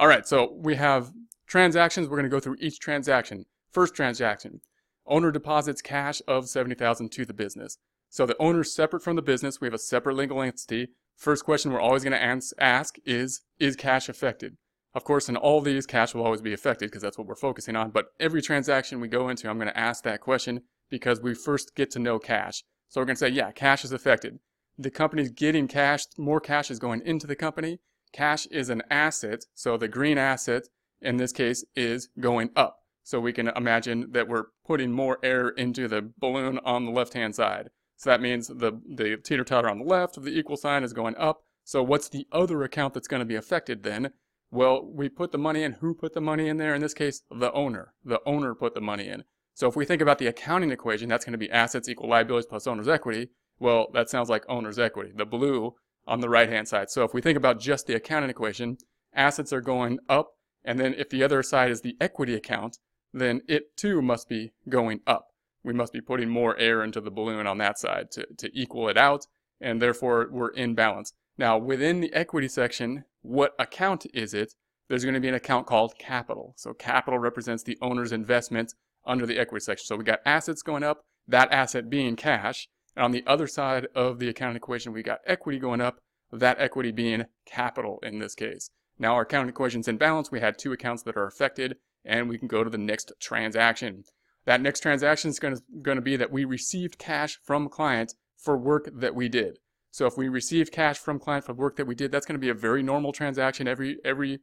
All 0.00 0.08
right, 0.08 0.26
so 0.26 0.54
we 0.56 0.76
have 0.76 1.12
transactions. 1.46 2.08
We're 2.08 2.16
going 2.16 2.30
to 2.30 2.34
go 2.34 2.40
through 2.40 2.56
each 2.58 2.80
transaction. 2.80 3.44
First 3.70 3.94
transaction, 3.94 4.62
owner 5.04 5.30
deposits 5.30 5.82
cash 5.82 6.22
of 6.26 6.48
70000 6.48 7.10
to 7.10 7.26
the 7.26 7.34
business. 7.34 7.76
So 8.08 8.24
the 8.24 8.34
owner's 8.40 8.74
separate 8.74 9.02
from 9.02 9.16
the 9.16 9.20
business. 9.20 9.60
We 9.60 9.66
have 9.66 9.74
a 9.74 9.78
separate 9.78 10.16
legal 10.16 10.40
entity. 10.40 10.88
First 11.18 11.44
question 11.44 11.70
we're 11.70 11.82
always 11.82 12.02
going 12.02 12.18
to 12.18 12.54
ask 12.62 12.96
is, 13.04 13.42
is 13.58 13.76
cash 13.76 14.08
affected? 14.08 14.56
Of 14.94 15.04
course, 15.04 15.28
in 15.28 15.36
all 15.36 15.60
these, 15.60 15.84
cash 15.84 16.14
will 16.14 16.24
always 16.24 16.40
be 16.40 16.54
affected 16.54 16.86
because 16.86 17.02
that's 17.02 17.18
what 17.18 17.26
we're 17.26 17.34
focusing 17.34 17.76
on. 17.76 17.90
But 17.90 18.06
every 18.18 18.40
transaction 18.40 19.00
we 19.00 19.08
go 19.08 19.28
into, 19.28 19.50
I'm 19.50 19.58
going 19.58 19.68
to 19.68 19.78
ask 19.78 20.02
that 20.04 20.22
question 20.22 20.62
because 20.88 21.20
we 21.20 21.34
first 21.34 21.74
get 21.74 21.90
to 21.90 21.98
know 21.98 22.18
cash. 22.18 22.64
So 22.88 23.02
we're 23.02 23.04
going 23.04 23.16
to 23.16 23.20
say, 23.20 23.28
yeah, 23.28 23.50
cash 23.50 23.84
is 23.84 23.92
affected. 23.92 24.38
The 24.78 24.90
company's 24.90 25.30
getting 25.30 25.68
cash, 25.68 26.04
more 26.16 26.40
cash 26.40 26.70
is 26.70 26.78
going 26.78 27.02
into 27.04 27.26
the 27.26 27.36
company. 27.36 27.80
Cash 28.12 28.46
is 28.46 28.70
an 28.70 28.82
asset, 28.90 29.44
so 29.54 29.76
the 29.76 29.88
green 29.88 30.18
asset 30.18 30.64
in 31.00 31.16
this 31.16 31.32
case 31.32 31.64
is 31.74 32.08
going 32.18 32.50
up. 32.56 32.78
So 33.02 33.20
we 33.20 33.32
can 33.32 33.48
imagine 33.48 34.12
that 34.12 34.28
we're 34.28 34.46
putting 34.66 34.92
more 34.92 35.18
air 35.22 35.48
into 35.48 35.88
the 35.88 36.12
balloon 36.18 36.58
on 36.64 36.84
the 36.84 36.90
left-hand 36.90 37.34
side. 37.34 37.70
So 37.96 38.10
that 38.10 38.20
means 38.20 38.48
the, 38.48 38.80
the 38.88 39.16
teeter-totter 39.22 39.68
on 39.68 39.78
the 39.78 39.84
left 39.84 40.16
of 40.16 40.24
the 40.24 40.38
equal 40.38 40.56
sign 40.56 40.84
is 40.84 40.92
going 40.92 41.16
up. 41.16 41.42
So 41.64 41.82
what's 41.82 42.08
the 42.08 42.26
other 42.32 42.62
account 42.62 42.94
that's 42.94 43.08
going 43.08 43.20
to 43.20 43.26
be 43.26 43.36
affected 43.36 43.82
then? 43.82 44.12
Well, 44.50 44.84
we 44.84 45.08
put 45.08 45.32
the 45.32 45.38
money 45.38 45.62
in. 45.62 45.72
Who 45.74 45.94
put 45.94 46.14
the 46.14 46.20
money 46.20 46.48
in 46.48 46.56
there? 46.56 46.74
In 46.74 46.80
this 46.80 46.94
case, 46.94 47.22
the 47.30 47.52
owner. 47.52 47.94
The 48.04 48.20
owner 48.26 48.54
put 48.54 48.74
the 48.74 48.80
money 48.80 49.08
in. 49.08 49.24
So 49.54 49.68
if 49.68 49.76
we 49.76 49.84
think 49.84 50.02
about 50.02 50.18
the 50.18 50.26
accounting 50.26 50.70
equation, 50.70 51.08
that's 51.08 51.24
going 51.24 51.32
to 51.32 51.38
be 51.38 51.50
assets 51.50 51.88
equal 51.88 52.08
liabilities 52.08 52.46
plus 52.46 52.66
owner's 52.66 52.88
equity. 52.88 53.28
Well, 53.58 53.88
that 53.92 54.08
sounds 54.08 54.30
like 54.30 54.44
owner's 54.48 54.78
equity, 54.78 55.12
the 55.14 55.26
blue 55.26 55.74
on 56.10 56.20
the 56.20 56.28
right-hand 56.28 56.68
side. 56.68 56.90
So 56.90 57.04
if 57.04 57.14
we 57.14 57.22
think 57.22 57.38
about 57.38 57.58
just 57.58 57.86
the 57.86 57.94
accounting 57.94 58.28
equation, 58.28 58.76
assets 59.14 59.52
are 59.52 59.62
going 59.62 59.98
up, 60.10 60.32
and 60.62 60.78
then 60.78 60.94
if 60.98 61.08
the 61.08 61.22
other 61.22 61.42
side 61.42 61.70
is 61.70 61.80
the 61.80 61.96
equity 61.98 62.34
account, 62.34 62.76
then 63.14 63.40
it 63.48 63.74
too 63.78 64.02
must 64.02 64.28
be 64.28 64.52
going 64.68 65.00
up 65.06 65.30
we 65.62 65.72
must 65.72 65.92
be 65.92 66.00
putting 66.00 66.28
more 66.28 66.56
air 66.58 66.82
into 66.82 67.00
the 67.00 67.10
balloon 67.10 67.46
on 67.46 67.58
that 67.58 67.78
side 67.78 68.10
to, 68.12 68.26
to 68.38 68.50
equal 68.58 68.88
it 68.88 68.96
out, 68.96 69.26
and 69.60 69.80
therefore 69.80 70.28
we're 70.30 70.50
in 70.50 70.74
balance. 70.74 71.12
Now, 71.36 71.58
within 71.58 72.00
the 72.00 72.12
equity 72.12 72.48
section, 72.48 73.04
what 73.22 73.54
account 73.58 74.06
is 74.14 74.34
it? 74.34 74.54
There's 74.88 75.04
going 75.04 75.14
to 75.14 75.20
be 75.20 75.28
an 75.28 75.34
account 75.34 75.66
called 75.66 75.94
capital. 75.98 76.54
So 76.56 76.72
capital 76.72 77.18
represents 77.18 77.62
the 77.62 77.78
owner's 77.80 78.12
investment 78.12 78.74
under 79.06 79.26
the 79.26 79.38
equity 79.38 79.62
section. 79.62 79.86
So 79.86 79.96
we 79.96 80.04
got 80.04 80.20
assets 80.26 80.62
going 80.62 80.82
up, 80.82 81.02
that 81.28 81.52
asset 81.52 81.88
being 81.88 82.16
cash, 82.16 82.68
and 82.96 83.04
on 83.04 83.12
the 83.12 83.24
other 83.26 83.46
side 83.46 83.86
of 83.94 84.18
the 84.18 84.28
accounting 84.28 84.56
equation, 84.56 84.92
we 84.92 85.02
got 85.02 85.20
equity 85.26 85.58
going 85.58 85.80
up, 85.80 85.98
that 86.32 86.60
equity 86.60 86.92
being 86.92 87.24
capital 87.46 87.98
in 88.02 88.18
this 88.18 88.34
case. 88.34 88.70
Now 88.98 89.14
our 89.14 89.22
accounting 89.22 89.48
equation's 89.48 89.88
in 89.88 89.96
balance. 89.96 90.30
We 90.30 90.40
had 90.40 90.58
two 90.58 90.72
accounts 90.72 91.02
that 91.04 91.16
are 91.16 91.26
affected, 91.26 91.76
and 92.04 92.28
we 92.28 92.38
can 92.38 92.48
go 92.48 92.62
to 92.62 92.70
the 92.70 92.78
next 92.78 93.12
transaction. 93.20 94.04
That 94.44 94.60
next 94.60 94.80
transaction 94.80 95.30
is 95.30 95.38
going 95.38 95.56
to, 95.56 96.00
be 96.00 96.16
that 96.16 96.32
we 96.32 96.44
received 96.44 96.98
cash 96.98 97.38
from 97.44 97.68
client 97.68 98.14
for 98.36 98.56
work 98.56 98.90
that 98.92 99.14
we 99.14 99.28
did. 99.28 99.58
So 99.90 100.06
if 100.06 100.16
we 100.16 100.28
receive 100.28 100.70
cash 100.70 100.98
from 100.98 101.18
client 101.18 101.44
for 101.44 101.52
work 101.52 101.76
that 101.76 101.86
we 101.86 101.94
did, 101.94 102.12
that's 102.12 102.26
going 102.26 102.38
to 102.38 102.46
be 102.46 102.48
a 102.48 102.54
very 102.54 102.82
normal 102.82 103.12
transaction. 103.12 103.68
Every 103.68 103.98
every 104.04 104.40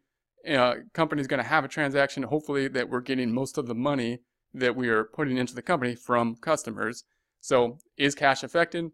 uh, 0.47 0.75
company 0.93 1.21
is 1.21 1.27
going 1.27 1.41
to 1.41 1.49
have 1.49 1.65
a 1.65 1.69
transaction. 1.69 2.23
Hopefully 2.23 2.67
that 2.67 2.89
we're 2.89 3.01
getting 3.01 3.33
most 3.33 3.57
of 3.57 3.67
the 3.67 3.75
money 3.75 4.19
that 4.53 4.75
we 4.75 4.89
are 4.89 5.05
putting 5.05 5.37
into 5.37 5.55
the 5.55 5.61
company 5.61 5.95
from 5.95 6.35
customers. 6.35 7.03
So 7.41 7.79
is 7.97 8.15
cash 8.15 8.43
affected? 8.43 8.91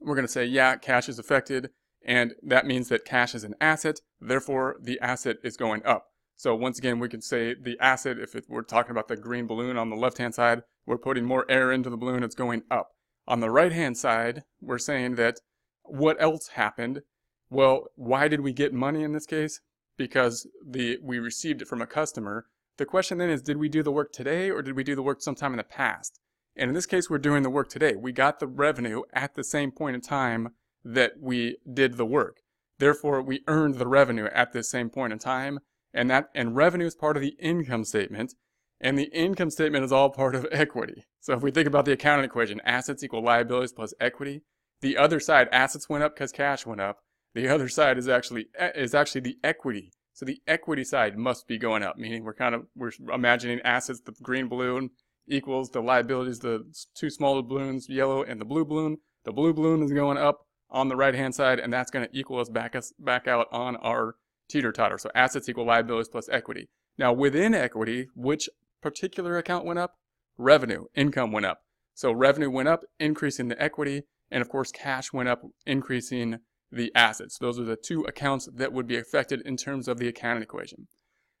We're 0.00 0.14
going 0.14 0.26
to 0.26 0.32
say, 0.32 0.44
yeah, 0.44 0.76
cash 0.76 1.08
is 1.08 1.18
affected. 1.18 1.70
And 2.04 2.34
that 2.42 2.66
means 2.66 2.88
that 2.88 3.04
cash 3.04 3.34
is 3.34 3.44
an 3.44 3.54
asset. 3.60 4.00
Therefore, 4.20 4.76
the 4.80 5.00
asset 5.00 5.36
is 5.42 5.56
going 5.56 5.84
up. 5.84 6.06
So 6.36 6.54
once 6.54 6.78
again, 6.78 6.98
we 6.98 7.08
can 7.08 7.22
say 7.22 7.54
the 7.54 7.78
asset, 7.80 8.18
if 8.18 8.34
it, 8.34 8.44
we're 8.48 8.62
talking 8.62 8.90
about 8.90 9.08
the 9.08 9.16
green 9.16 9.46
balloon 9.46 9.76
on 9.78 9.88
the 9.88 9.96
left-hand 9.96 10.34
side, 10.34 10.62
we're 10.84 10.98
putting 10.98 11.24
more 11.24 11.50
air 11.50 11.72
into 11.72 11.90
the 11.90 11.96
balloon, 11.96 12.22
it's 12.22 12.34
going 12.34 12.62
up. 12.70 12.90
On 13.26 13.40
the 13.40 13.50
right-hand 13.50 13.96
side, 13.96 14.44
we're 14.60 14.78
saying 14.78 15.16
that 15.16 15.40
what 15.82 16.20
else 16.20 16.48
happened? 16.48 17.02
Well, 17.48 17.86
why 17.96 18.28
did 18.28 18.40
we 18.40 18.52
get 18.52 18.74
money 18.74 19.02
in 19.02 19.12
this 19.12 19.26
case? 19.26 19.60
Because 19.96 20.46
the 20.64 20.98
we 21.02 21.18
received 21.18 21.62
it 21.62 21.68
from 21.68 21.80
a 21.80 21.86
customer. 21.86 22.46
The 22.76 22.84
question 22.84 23.18
then 23.18 23.30
is, 23.30 23.40
did 23.40 23.56
we 23.56 23.68
do 23.68 23.82
the 23.82 23.92
work 23.92 24.12
today 24.12 24.50
or 24.50 24.60
did 24.62 24.76
we 24.76 24.84
do 24.84 24.94
the 24.94 25.02
work 25.02 25.22
sometime 25.22 25.52
in 25.52 25.58
the 25.58 25.64
past? 25.64 26.20
And 26.56 26.68
in 26.68 26.74
this 26.74 26.86
case, 26.86 27.10
we're 27.10 27.18
doing 27.18 27.42
the 27.42 27.50
work 27.50 27.68
today. 27.68 27.94
We 27.96 28.12
got 28.12 28.40
the 28.40 28.46
revenue 28.46 29.02
at 29.12 29.34
the 29.34 29.44
same 29.44 29.70
point 29.70 29.94
in 29.94 30.00
time 30.00 30.50
that 30.84 31.12
we 31.20 31.58
did 31.70 31.96
the 31.96 32.06
work. 32.06 32.38
Therefore, 32.78 33.22
we 33.22 33.42
earned 33.46 33.76
the 33.76 33.86
revenue 33.86 34.26
at 34.26 34.52
the 34.52 34.62
same 34.62 34.90
point 34.90 35.12
in 35.12 35.18
time 35.18 35.60
and 35.96 36.10
that 36.10 36.28
and 36.34 36.54
revenue 36.54 36.86
is 36.86 36.94
part 36.94 37.16
of 37.16 37.22
the 37.22 37.34
income 37.40 37.84
statement. 37.84 38.34
And 38.80 38.98
the 38.98 39.10
income 39.14 39.50
statement 39.50 39.84
is 39.84 39.90
all 39.90 40.10
part 40.10 40.34
of 40.34 40.46
equity. 40.52 41.06
So 41.20 41.32
if 41.32 41.42
we 41.42 41.50
think 41.50 41.66
about 41.66 41.86
the 41.86 41.92
accounting 41.92 42.26
equation, 42.26 42.60
assets 42.64 43.02
equal 43.02 43.24
liabilities 43.24 43.72
plus 43.72 43.94
equity, 43.98 44.42
the 44.82 44.98
other 44.98 45.18
side, 45.18 45.48
assets 45.50 45.88
went 45.88 46.04
up 46.04 46.14
because 46.14 46.30
cash 46.30 46.66
went 46.66 46.82
up. 46.82 46.98
The 47.34 47.48
other 47.54 47.68
side 47.68 47.98
is 47.98 48.08
actually 48.08 48.46
is 48.74 48.94
actually 48.94 49.22
the 49.22 49.38
equity. 49.42 49.90
So 50.12 50.24
the 50.24 50.40
equity 50.46 50.84
side 50.84 51.18
must 51.18 51.48
be 51.48 51.58
going 51.58 51.82
up, 51.82 51.96
meaning 51.96 52.24
we're 52.24 52.34
kind 52.34 52.54
of 52.54 52.66
we're 52.76 52.92
imagining 53.12 53.60
assets, 53.62 54.00
the 54.00 54.12
green 54.22 54.48
balloon 54.48 54.90
equals 55.28 55.70
the 55.70 55.80
liabilities, 55.80 56.40
the 56.40 56.64
two 56.94 57.10
smaller 57.10 57.42
balloons, 57.42 57.88
yellow 57.88 58.22
and 58.22 58.40
the 58.40 58.44
blue 58.44 58.64
balloon. 58.64 58.98
The 59.24 59.32
blue 59.32 59.52
balloon 59.52 59.82
is 59.82 59.92
going 59.92 60.18
up 60.18 60.46
on 60.70 60.88
the 60.88 60.96
right 60.96 61.14
hand 61.14 61.34
side, 61.34 61.58
and 61.58 61.72
that's 61.72 61.90
going 61.90 62.06
to 62.06 62.16
equal 62.16 62.38
us 62.40 62.48
back 62.48 62.74
us 62.74 62.92
back 62.98 63.26
out 63.26 63.46
on 63.52 63.76
our 63.76 64.16
teeter 64.48 64.72
totter. 64.72 64.98
So 64.98 65.10
assets 65.14 65.48
equal 65.48 65.66
liabilities 65.66 66.08
plus 66.08 66.28
equity. 66.28 66.68
Now 66.98 67.12
within 67.12 67.54
equity, 67.54 68.08
which 68.14 68.48
particular 68.80 69.36
account 69.36 69.64
went 69.64 69.78
up? 69.78 69.94
Revenue, 70.38 70.84
income 70.94 71.32
went 71.32 71.46
up. 71.46 71.62
So 71.94 72.12
revenue 72.12 72.50
went 72.50 72.68
up, 72.68 72.84
increasing 73.00 73.48
the 73.48 73.60
equity, 73.60 74.02
and 74.30 74.42
of 74.42 74.48
course 74.48 74.70
cash 74.70 75.12
went 75.12 75.28
up, 75.28 75.42
increasing 75.66 76.38
the 76.70 76.92
assets. 76.94 77.38
Those 77.38 77.58
are 77.58 77.64
the 77.64 77.76
two 77.76 78.02
accounts 78.02 78.48
that 78.54 78.72
would 78.72 78.86
be 78.86 78.96
affected 78.96 79.40
in 79.42 79.56
terms 79.56 79.88
of 79.88 79.98
the 79.98 80.08
accounting 80.08 80.42
equation. 80.42 80.88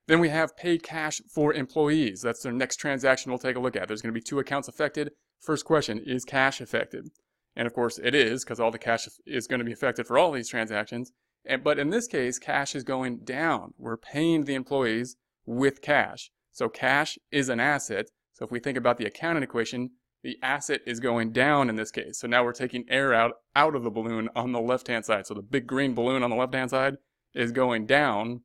Then 0.08 0.20
we 0.20 0.28
have 0.28 0.56
paid 0.56 0.82
cash 0.82 1.20
for 1.28 1.52
employees. 1.52 2.22
That's 2.22 2.42
the 2.42 2.52
next 2.52 2.76
transaction 2.76 3.30
we'll 3.30 3.38
take 3.38 3.56
a 3.56 3.60
look 3.60 3.76
at. 3.76 3.88
There's 3.88 4.02
going 4.02 4.14
to 4.14 4.18
be 4.18 4.24
two 4.24 4.38
accounts 4.38 4.68
affected. 4.68 5.10
First 5.40 5.64
question, 5.64 6.00
is 6.04 6.24
cash 6.24 6.60
affected? 6.60 7.08
And 7.56 7.66
of 7.66 7.74
course 7.74 7.98
it 7.98 8.14
is 8.14 8.44
because 8.44 8.60
all 8.60 8.70
the 8.70 8.78
cash 8.78 9.08
is 9.26 9.46
going 9.46 9.58
to 9.58 9.64
be 9.64 9.72
affected 9.72 10.06
for 10.06 10.18
all 10.18 10.32
these 10.32 10.48
transactions. 10.48 11.12
And, 11.44 11.64
but 11.64 11.78
in 11.78 11.90
this 11.90 12.06
case, 12.06 12.38
cash 12.38 12.74
is 12.74 12.84
going 12.84 13.18
down. 13.24 13.74
We're 13.78 13.96
paying 13.96 14.44
the 14.44 14.54
employees 14.54 15.16
with 15.44 15.80
cash. 15.80 16.30
So 16.52 16.68
cash 16.68 17.18
is 17.30 17.48
an 17.48 17.60
asset. 17.60 18.06
So 18.34 18.44
if 18.44 18.50
we 18.50 18.60
think 18.60 18.76
about 18.76 18.98
the 18.98 19.06
accounting 19.06 19.42
equation, 19.42 19.90
the 20.22 20.36
asset 20.42 20.80
is 20.86 21.00
going 21.00 21.32
down 21.32 21.68
in 21.68 21.76
this 21.76 21.90
case. 21.90 22.18
So 22.18 22.26
now 22.26 22.44
we're 22.44 22.52
taking 22.52 22.84
air 22.88 23.14
out, 23.14 23.32
out 23.54 23.74
of 23.74 23.84
the 23.84 23.90
balloon 23.90 24.28
on 24.34 24.52
the 24.52 24.60
left-hand 24.60 25.04
side. 25.04 25.26
So 25.26 25.34
the 25.34 25.42
big 25.42 25.66
green 25.66 25.94
balloon 25.94 26.22
on 26.22 26.30
the 26.30 26.36
left-hand 26.36 26.70
side 26.70 26.96
is 27.34 27.52
going 27.52 27.86
down. 27.86 28.42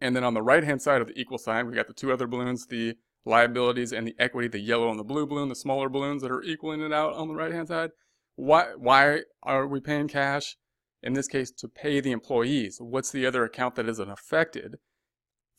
And 0.00 0.14
then 0.14 0.24
on 0.24 0.34
the 0.34 0.42
right-hand 0.42 0.82
side 0.82 1.00
of 1.00 1.08
the 1.08 1.18
equal 1.18 1.38
sign, 1.38 1.66
we 1.66 1.74
got 1.74 1.86
the 1.86 1.92
two 1.92 2.12
other 2.12 2.26
balloons, 2.26 2.66
the 2.66 2.94
liabilities 3.24 3.92
and 3.92 4.06
the 4.06 4.14
equity, 4.18 4.48
the 4.48 4.60
yellow 4.60 4.90
and 4.90 4.98
the 4.98 5.04
blue 5.04 5.26
balloon, 5.26 5.48
the 5.48 5.54
smaller 5.54 5.88
balloons 5.88 6.22
that 6.22 6.30
are 6.30 6.42
equaling 6.42 6.80
it 6.80 6.92
out 6.92 7.14
on 7.14 7.28
the 7.28 7.34
right-hand 7.34 7.68
side. 7.68 7.90
Why, 8.36 8.72
why 8.76 9.20
are 9.42 9.66
we 9.66 9.80
paying 9.80 10.08
cash? 10.08 10.56
In 11.02 11.12
this 11.12 11.28
case, 11.28 11.50
to 11.52 11.68
pay 11.68 12.00
the 12.00 12.12
employees. 12.12 12.78
What's 12.80 13.10
the 13.10 13.26
other 13.26 13.44
account 13.44 13.76
that 13.76 13.88
isn't 13.88 14.10
affected? 14.10 14.76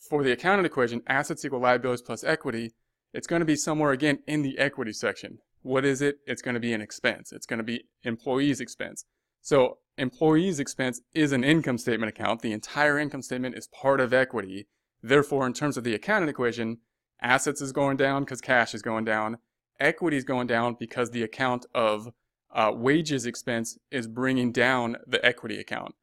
For 0.08 0.22
the 0.22 0.32
accounting 0.32 0.66
equation, 0.66 1.02
assets 1.06 1.44
equal 1.44 1.60
liabilities 1.60 2.02
plus 2.02 2.22
equity, 2.22 2.72
it's 3.12 3.26
going 3.26 3.40
to 3.40 3.46
be 3.46 3.56
somewhere 3.56 3.92
again 3.92 4.18
in 4.26 4.42
the 4.42 4.58
equity 4.58 4.92
section. 4.92 5.38
What 5.62 5.84
is 5.84 6.02
it? 6.02 6.16
It's 6.26 6.42
going 6.42 6.54
to 6.54 6.60
be 6.60 6.72
an 6.72 6.80
expense. 6.80 7.32
It's 7.32 7.46
going 7.46 7.58
to 7.58 7.64
be 7.64 7.84
employees 8.04 8.60
expense. 8.60 9.04
So 9.40 9.78
employees 9.98 10.60
expense 10.60 11.00
is 11.14 11.32
an 11.32 11.44
income 11.44 11.78
statement 11.78 12.10
account. 12.10 12.40
The 12.40 12.52
entire 12.52 12.98
income 12.98 13.22
statement 13.22 13.56
is 13.56 13.68
part 13.68 14.00
of 14.00 14.12
equity. 14.12 14.66
Therefore, 15.02 15.46
in 15.46 15.52
terms 15.52 15.76
of 15.76 15.84
the 15.84 15.94
accounting 15.94 16.28
equation, 16.28 16.78
assets 17.20 17.60
is 17.60 17.72
going 17.72 17.96
down 17.96 18.24
because 18.24 18.40
cash 18.40 18.74
is 18.74 18.82
going 18.82 19.04
down. 19.04 19.38
Equity 19.80 20.16
is 20.16 20.24
going 20.24 20.46
down 20.46 20.76
because 20.78 21.10
the 21.10 21.22
account 21.22 21.66
of 21.74 22.08
uh, 22.54 22.72
wages 22.74 23.26
expense 23.26 23.78
is 23.90 24.06
bringing 24.06 24.52
down 24.52 24.96
the 25.06 25.24
equity 25.24 25.58
account. 25.58 25.94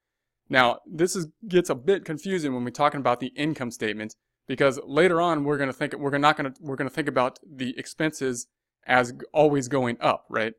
Now, 0.47 0.79
this 0.85 1.15
is, 1.15 1.27
gets 1.47 1.69
a 1.69 1.75
bit 1.75 2.05
confusing 2.05 2.53
when 2.53 2.63
we're 2.63 2.69
talking 2.69 2.99
about 2.99 3.19
the 3.19 3.33
income 3.35 3.71
statement 3.71 4.15
because 4.47 4.79
later 4.85 5.19
on 5.19 5.43
we're 5.43 5.57
going 5.57 5.69
to 5.69 5.73
think 5.73 5.95
we're 5.97 6.17
not 6.17 6.37
going 6.37 6.53
to 6.53 6.59
we're 6.61 6.75
going 6.75 6.89
to 6.89 6.93
think 6.93 7.07
about 7.07 7.39
the 7.43 7.77
expenses 7.77 8.47
as 8.85 9.13
always 9.33 9.67
going 9.67 9.97
up, 9.99 10.25
right? 10.29 10.53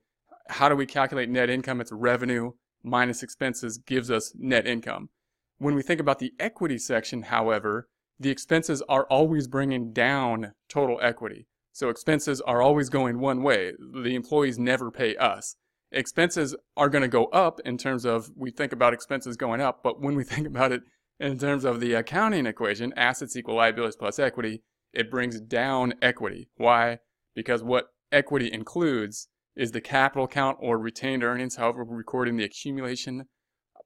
How 0.49 0.69
do 0.69 0.75
we 0.75 0.87
calculate 0.87 1.29
net 1.29 1.49
income? 1.49 1.81
It's 1.81 1.93
revenue 1.93 2.53
minus 2.83 3.23
expenses 3.23 3.79
gives 3.79 4.11
us 4.11 4.33
net 4.37 4.67
income. 4.67 5.11
When 5.59 5.75
we 5.75 5.83
think 5.83 6.01
about 6.01 6.19
the 6.19 6.33
equity 6.39 6.79
section, 6.79 7.23
however, 7.23 7.89
the 8.19 8.31
expenses 8.31 8.83
are 8.89 9.05
always 9.05 9.49
bringing 9.49 9.93
down 9.93 10.53
total 10.69 10.99
equity. 11.03 11.47
So 11.73 11.89
expenses 11.89 12.41
are 12.41 12.63
always 12.63 12.89
going 12.89 13.21
one 13.21 13.43
way. 13.43 13.73
The 13.79 14.15
employees 14.15 14.59
never 14.59 14.91
pay 14.91 15.17
us 15.17 15.57
expenses 15.93 16.55
are 16.77 16.89
going 16.89 17.03
to 17.03 17.09
go 17.09 17.27
up 17.27 17.61
in 17.65 17.79
terms 17.79 18.05
of 18.05 18.31
we 18.37 18.51
think 18.51 18.73
about 18.73 18.93
expenses 18.93 19.37
going 19.37 19.61
up, 19.61 19.83
but 19.83 20.01
when 20.01 20.15
we 20.15 20.25
think 20.33 20.47
about 20.47 20.73
it 20.73 20.83
in 21.19 21.39
terms 21.39 21.65
of 21.65 21.81
the 21.81 21.95
accounting 21.95 22.47
equation, 22.47 22.93
assets 22.97 23.37
equal 23.37 23.57
liabilities 23.57 23.97
plus 23.97 24.19
equity, 24.19 24.63
it 24.93 25.11
brings 25.11 25.41
down 25.41 25.95
equity. 26.03 26.49
Why? 26.57 26.99
Because 27.35 27.63
what 27.63 27.89
equity 28.13 28.51
includes 28.53 29.29
is 29.57 29.73
the 29.73 29.81
capital 29.81 30.29
count 30.29 30.59
or 30.61 30.79
retained 30.79 31.25
earnings, 31.25 31.57
however 31.57 31.85
we're 31.85 31.97
recording 31.97 32.37
the 32.37 32.45
accumulation, 32.45 33.25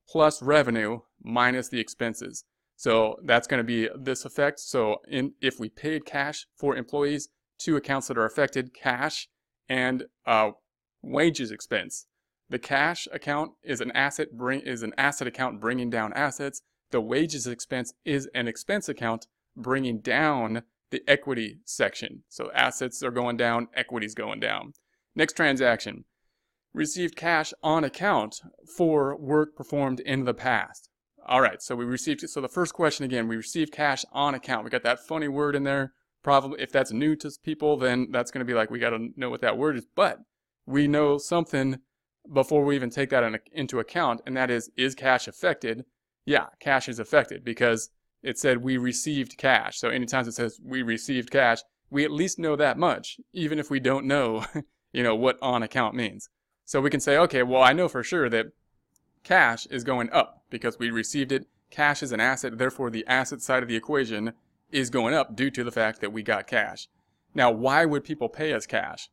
plus 0.08 0.42
revenue 0.42 1.00
minus 1.22 1.68
the 1.68 1.80
expenses. 1.80 2.44
So 2.76 3.16
that's 3.24 3.46
going 3.46 3.58
to 3.58 3.64
be 3.64 3.88
this 3.94 4.24
effect. 4.24 4.58
So 4.58 4.96
in, 5.08 5.34
if 5.40 5.60
we 5.60 5.68
paid 5.68 6.06
cash 6.06 6.46
for 6.56 6.76
employees, 6.76 7.28
two 7.58 7.76
accounts 7.76 8.08
that 8.08 8.18
are 8.18 8.24
affected, 8.24 8.74
cash 8.74 9.28
and 9.68 10.04
uh, 10.26 10.50
wages 11.02 11.50
expense. 11.50 12.06
The 12.48 12.58
cash 12.58 13.06
account 13.12 13.52
is 13.62 13.80
an 13.80 13.92
asset 13.92 14.36
bring 14.36 14.60
is 14.60 14.82
an 14.82 14.92
asset 14.98 15.28
account 15.28 15.60
bringing 15.60 15.90
down 15.90 16.12
assets. 16.14 16.62
The 16.90 17.00
wages 17.00 17.46
expense 17.46 17.92
is 18.04 18.28
an 18.34 18.48
expense 18.48 18.88
account 18.88 19.26
bringing 19.56 20.00
down 20.00 20.62
the 20.90 21.02
equity 21.06 21.60
section. 21.64 22.24
So 22.28 22.50
assets 22.52 23.02
are 23.02 23.12
going 23.12 23.36
down, 23.36 23.68
equity's 23.74 24.14
going 24.14 24.40
down. 24.40 24.72
Next 25.14 25.34
transaction. 25.34 26.04
Received 26.72 27.16
cash 27.16 27.52
on 27.62 27.84
account 27.84 28.40
for 28.76 29.16
work 29.16 29.56
performed 29.56 30.00
in 30.00 30.24
the 30.24 30.34
past. 30.34 30.88
All 31.26 31.40
right, 31.40 31.60
so 31.60 31.76
we 31.76 31.84
received, 31.84 32.28
so 32.28 32.40
the 32.40 32.48
first 32.48 32.74
question 32.74 33.04
again, 33.04 33.28
we 33.28 33.36
received 33.36 33.72
cash 33.72 34.04
on 34.12 34.34
account. 34.34 34.64
We 34.64 34.70
got 34.70 34.82
that 34.84 35.06
funny 35.06 35.28
word 35.28 35.54
in 35.54 35.64
there. 35.64 35.92
Probably, 36.22 36.60
if 36.60 36.70
that's 36.70 36.92
new 36.92 37.16
to 37.16 37.30
people, 37.42 37.76
then 37.76 38.08
that's 38.10 38.30
going 38.30 38.40
to 38.40 38.50
be 38.50 38.54
like, 38.54 38.70
we 38.70 38.78
got 38.78 38.90
to 38.90 39.08
know 39.16 39.30
what 39.30 39.40
that 39.40 39.56
word 39.56 39.76
is. 39.76 39.86
But 39.94 40.18
we 40.66 40.86
know 40.86 41.18
something 41.18 41.78
before 42.32 42.64
we 42.64 42.76
even 42.76 42.90
take 42.90 43.10
that 43.10 43.24
in, 43.24 43.38
into 43.52 43.78
account, 43.78 44.20
and 44.26 44.36
that 44.36 44.50
is, 44.50 44.70
is 44.76 44.94
cash 44.94 45.26
affected? 45.26 45.84
Yeah, 46.24 46.46
cash 46.60 46.88
is 46.88 46.98
affected 46.98 47.44
because 47.44 47.90
it 48.22 48.38
said 48.38 48.58
we 48.58 48.76
received 48.76 49.38
cash. 49.38 49.78
So 49.78 49.88
anytime 49.88 50.28
it 50.28 50.34
says 50.34 50.60
we 50.62 50.82
received 50.82 51.30
cash, 51.30 51.60
we 51.90 52.04
at 52.04 52.10
least 52.10 52.38
know 52.38 52.56
that 52.56 52.78
much, 52.78 53.18
even 53.32 53.58
if 53.58 53.70
we 53.70 53.80
don't 53.80 54.06
know, 54.06 54.44
you 54.92 55.02
know, 55.02 55.14
what 55.14 55.38
on 55.40 55.62
account 55.62 55.94
means. 55.94 56.28
So 56.64 56.80
we 56.80 56.90
can 56.90 57.00
say, 57.00 57.16
okay, 57.18 57.42
well, 57.42 57.62
I 57.62 57.72
know 57.72 57.88
for 57.88 58.02
sure 58.02 58.28
that 58.28 58.52
cash 59.24 59.66
is 59.66 59.84
going 59.84 60.10
up 60.10 60.44
because 60.50 60.78
we 60.78 60.90
received 60.90 61.32
it. 61.32 61.46
Cash 61.70 62.02
is 62.02 62.12
an 62.12 62.20
asset, 62.20 62.58
therefore 62.58 62.90
the 62.90 63.06
asset 63.06 63.42
side 63.42 63.62
of 63.62 63.68
the 63.68 63.76
equation 63.76 64.32
is 64.72 64.90
going 64.90 65.14
up 65.14 65.36
due 65.36 65.50
to 65.50 65.64
the 65.64 65.72
fact 65.72 66.00
that 66.00 66.12
we 66.12 66.22
got 66.22 66.46
cash. 66.46 66.88
Now, 67.34 67.50
why 67.50 67.84
would 67.84 68.04
people 68.04 68.28
pay 68.28 68.52
us 68.52 68.66
cash? 68.66 69.08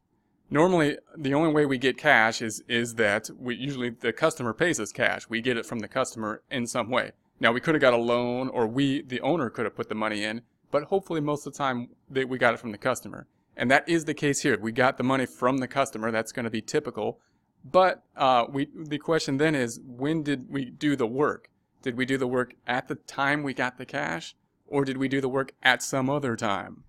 Normally, 0.50 0.98
the 1.15 1.34
only 1.34 1.51
way 1.51 1.65
we 1.65 1.77
get 1.77 1.98
cash 1.98 2.41
is, 2.41 2.63
is 2.67 2.96
that 2.96 3.29
we 3.38 3.55
usually 3.55 3.89
the 3.89 4.13
customer 4.13 4.53
pays 4.53 4.79
us 4.79 4.91
cash. 4.91 5.27
We 5.29 5.41
get 5.41 5.57
it 5.57 5.65
from 5.65 5.79
the 5.79 5.88
customer 5.88 6.41
in 6.50 6.67
some 6.67 6.89
way. 6.89 7.12
Now, 7.39 7.51
we 7.51 7.60
could 7.60 7.75
have 7.75 7.81
got 7.81 7.93
a 7.93 7.98
loan 7.98 8.50
or 8.50 8.65
we, 8.65 9.01
the 9.01 9.22
owner, 9.22 9.50
could 9.50 9.65
have 9.65 9.75
put 9.75 9.89
the 9.89 9.96
money 9.96 10.24
in, 10.24 10.41
but 10.72 10.84
hopefully 10.84 11.22
most 11.22 11.46
of 11.46 11.53
the 11.53 11.57
time 11.57 11.89
they, 12.10 12.25
we 12.25 12.38
got 12.38 12.53
it 12.53 12.60
from 12.60 12.72
the 12.72 12.77
customer. 12.77 13.27
And 13.57 13.71
that 13.71 13.89
is 13.89 14.05
the 14.05 14.13
case 14.13 14.41
here. 14.41 14.57
We 14.59 14.71
got 14.71 14.97
the 14.97 15.03
money 15.03 15.25
from 15.25 15.57
the 15.57 15.67
customer. 15.67 16.11
That's 16.11 16.31
going 16.31 16.45
to 16.45 16.51
be 16.51 16.61
typical. 16.61 17.19
But 17.65 18.03
uh, 18.15 18.45
we, 18.47 18.69
the 18.73 18.99
question 18.99 19.37
then 19.37 19.55
is, 19.55 19.81
when 19.83 20.21
did 20.21 20.49
we 20.49 20.65
do 20.65 20.95
the 20.95 21.07
work? 21.07 21.49
Did 21.81 21.97
we 21.97 22.05
do 22.05 22.17
the 22.17 22.27
work 22.27 22.53
at 22.67 22.87
the 22.87 22.95
time 22.95 23.41
we 23.41 23.55
got 23.55 23.77
the 23.77 23.85
cash? 23.85 24.35
Or 24.67 24.85
did 24.85 24.97
we 24.97 25.07
do 25.07 25.19
the 25.19 25.27
work 25.27 25.53
at 25.63 25.81
some 25.81 26.09
other 26.09 26.35
time? 26.35 26.83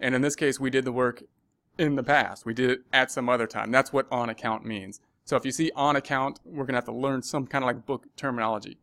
And 0.00 0.14
in 0.14 0.22
this 0.22 0.34
case, 0.34 0.58
we 0.58 0.70
did 0.70 0.86
the 0.86 0.92
work 0.92 1.22
in 1.78 1.96
the 1.96 2.02
past. 2.02 2.46
We 2.46 2.54
did 2.54 2.70
it 2.70 2.80
at 2.92 3.10
some 3.10 3.28
other 3.28 3.46
time. 3.46 3.70
That's 3.70 3.92
what 3.92 4.06
on 4.10 4.30
account 4.30 4.64
means. 4.64 5.00
So 5.24 5.36
if 5.36 5.44
you 5.44 5.52
see 5.52 5.72
on 5.76 5.94
account, 5.94 6.40
we're 6.44 6.64
going 6.64 6.68
to 6.68 6.78
have 6.78 6.84
to 6.86 6.92
learn 6.92 7.22
some 7.22 7.46
kind 7.46 7.64
of 7.64 7.66
like 7.66 7.84
book 7.84 8.06
terminology. 8.16 8.78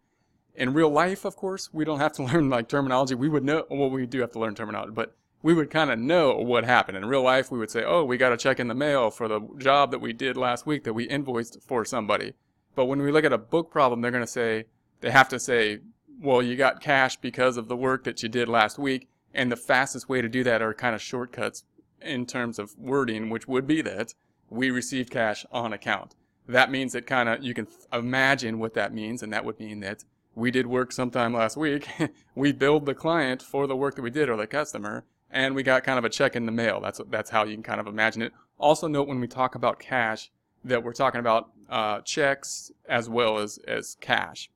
In 0.53 0.74
real 0.74 0.89
life, 0.89 1.25
of 1.25 1.36
course, 1.36 1.69
we 1.74 1.86
don't 1.86 2.00
have 2.00 2.13
to 2.13 2.24
learn 2.31 2.50
like 2.50 2.67
terminology. 2.67 3.15
We 3.15 3.29
would 3.29 3.43
know, 3.43 3.65
well, 3.69 3.89
we 3.89 4.05
do 4.05 4.21
have 4.21 4.31
to 4.33 4.39
learn 4.39 4.53
terminology, 4.53 4.91
but 4.93 5.15
we 5.43 5.53
would 5.53 5.69
kind 5.69 5.89
of 5.89 6.00
know 6.00 6.36
what 6.36 6.63
happened. 6.63 6.98
In 6.98 7.05
real 7.05 7.24
life, 7.24 7.51
we 7.51 7.57
would 7.57 7.71
say, 7.71 7.83
oh, 7.83 8.03
we 8.03 8.17
got 8.17 8.33
a 8.33 8.38
check 8.38 8.60
in 8.60 8.67
the 8.67 8.75
mail 8.75 9.10
for 9.10 9.27
the 9.27 9.41
job 9.57 9.91
that 9.91 10.00
we 10.00 10.13
did 10.13 10.38
last 10.38 10.65
week 10.65 10.83
that 10.83 10.93
we 10.93 11.05
invoiced 11.05 11.62
for 11.62 11.83
somebody. 11.83 12.33
But 12.75 12.86
when 12.86 13.01
we 13.01 13.12
look 13.12 13.25
at 13.25 13.33
a 13.33 13.38
book 13.38 13.71
problem, 13.71 14.01
they're 14.01 14.12
going 14.12 14.24
to 14.24 14.27
say, 14.27 14.65
they 15.01 15.12
have 15.12 15.29
to 15.29 15.39
say, 15.39 15.79
well, 16.21 16.41
you 16.41 16.55
got 16.55 16.81
cash 16.81 17.17
because 17.17 17.57
of 17.57 17.67
the 17.67 17.75
work 17.75 18.03
that 18.03 18.21
you 18.21 18.29
did 18.29 18.48
last 18.48 18.77
week. 18.77 19.10
And 19.33 19.51
the 19.51 19.55
fastest 19.57 20.10
way 20.10 20.21
to 20.21 20.29
do 20.29 20.43
that 20.43 20.62
are 20.62 20.74
kind 20.74 20.93
of 20.93 21.01
shortcuts 21.01 21.63
in 22.01 22.25
terms 22.25 22.60
of 22.60 22.77
wording, 22.77 23.29
which 23.29 23.48
would 23.48 23.65
be 23.65 23.81
that 23.81 24.13
we 24.50 24.69
received 24.69 25.10
cash 25.10 25.45
on 25.51 25.74
account. 25.74 26.15
That 26.48 26.69
means 26.69 26.93
that 26.93 27.07
kind 27.07 27.29
of 27.29 27.43
you 27.43 27.53
can 27.53 27.67
imagine 27.93 28.60
what 28.60 28.74
that 28.74 28.93
means, 28.93 29.24
and 29.24 29.31
that 29.31 29.45
would 29.45 29.60
mean 29.60 29.79
that 29.79 30.03
we 30.36 30.51
did 30.51 30.67
work 30.67 30.91
sometime 30.91 31.33
last 31.33 31.57
week. 31.57 31.88
we 32.36 32.51
billed 32.51 32.86
the 32.86 32.93
client 32.93 33.41
for 33.41 33.67
the 33.67 33.75
work 33.75 33.95
that 33.95 34.01
we 34.01 34.10
did 34.10 34.29
or 34.29 34.38
the 34.38 34.48
customer, 34.48 35.05
and 35.31 35.55
we 35.55 35.63
got 35.63 35.83
kind 35.83 35.97
of 35.97 36.05
a 36.05 36.09
check 36.09 36.35
in 36.35 36.45
the 36.45 36.51
mail. 36.51 36.79
That's 36.81 37.01
that's 37.09 37.29
how 37.29 37.43
you 37.43 37.53
can 37.53 37.63
kind 37.63 37.79
of 37.79 37.88
imagine 37.88 38.21
it. 38.21 38.33
Also 38.57 38.88
note 38.88 39.07
when 39.07 39.19
we 39.19 39.27
talk 39.27 39.55
about 39.55 39.79
cash 39.79 40.31
that 40.63 40.83
we're 40.83 40.93
talking 40.93 41.19
about 41.19 41.51
uh, 41.69 42.01
checks 42.01 42.71
as 42.88 43.09
well 43.09 43.39
as 43.39 43.57
as 43.67 43.97
cash. 44.01 44.50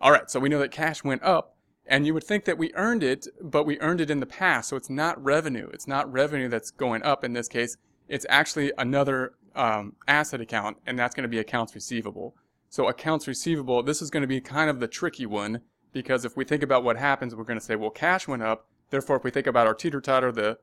All 0.00 0.12
right, 0.12 0.30
so 0.30 0.38
we 0.38 0.48
know 0.48 0.58
that 0.58 0.70
cash 0.70 1.02
went 1.02 1.22
up, 1.22 1.56
and 1.86 2.06
you 2.06 2.12
would 2.12 2.24
think 2.24 2.44
that 2.44 2.58
we 2.58 2.70
earned 2.74 3.02
it, 3.02 3.26
but 3.40 3.64
we 3.64 3.80
earned 3.80 4.02
it 4.02 4.10
in 4.10 4.20
the 4.20 4.26
past, 4.26 4.68
so 4.68 4.76
it's 4.76 4.90
not 4.90 5.22
revenue. 5.22 5.70
It's 5.72 5.88
not 5.88 6.12
revenue 6.12 6.48
that's 6.48 6.70
going 6.70 7.02
up 7.02 7.24
in 7.24 7.32
this 7.32 7.48
case. 7.48 7.78
It's 8.06 8.26
actually 8.28 8.72
another 8.76 9.32
um, 9.54 9.94
asset 10.06 10.42
account, 10.42 10.76
and 10.86 10.98
that's 10.98 11.14
going 11.14 11.22
to 11.22 11.28
be 11.28 11.38
accounts 11.38 11.74
receivable. 11.74 12.36
So 12.68 12.88
accounts 12.88 13.26
receivable, 13.26 13.82
this 13.82 14.02
is 14.02 14.10
going 14.10 14.20
to 14.20 14.26
be 14.26 14.40
kind 14.40 14.68
of 14.68 14.80
the 14.80 14.88
tricky 14.88 15.24
one 15.24 15.62
because 15.92 16.26
if 16.26 16.36
we 16.36 16.44
think 16.44 16.62
about 16.62 16.84
what 16.84 16.98
happens, 16.98 17.34
we're 17.34 17.44
going 17.44 17.58
to 17.58 17.64
say, 17.64 17.74
well, 17.74 17.88
cash 17.88 18.28
went 18.28 18.42
up. 18.42 18.66
Therefore, 18.90 19.16
if 19.16 19.24
we 19.24 19.30
think 19.30 19.46
about 19.46 19.66
our 19.66 19.74
teeter-totter, 19.74 20.32
the 20.32 20.58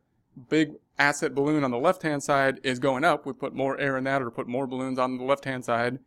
big 0.50 0.74
asset 0.98 1.36
balloon 1.36 1.64
on 1.64 1.72
the 1.72 1.78
left-hand 1.78 2.24
side 2.24 2.60
is 2.64 2.80
going 2.80 3.04
up. 3.04 3.26
We 3.26 3.34
put 3.34 3.54
more 3.54 3.80
air 3.80 3.98
in 3.98 4.04
that 4.06 4.22
or 4.22 4.32
put 4.32 4.48
more 4.48 4.68
balloons 4.68 4.98
on 4.98 5.18
the 5.18 5.24
left-hand 5.24 5.66
side. 5.66 6.00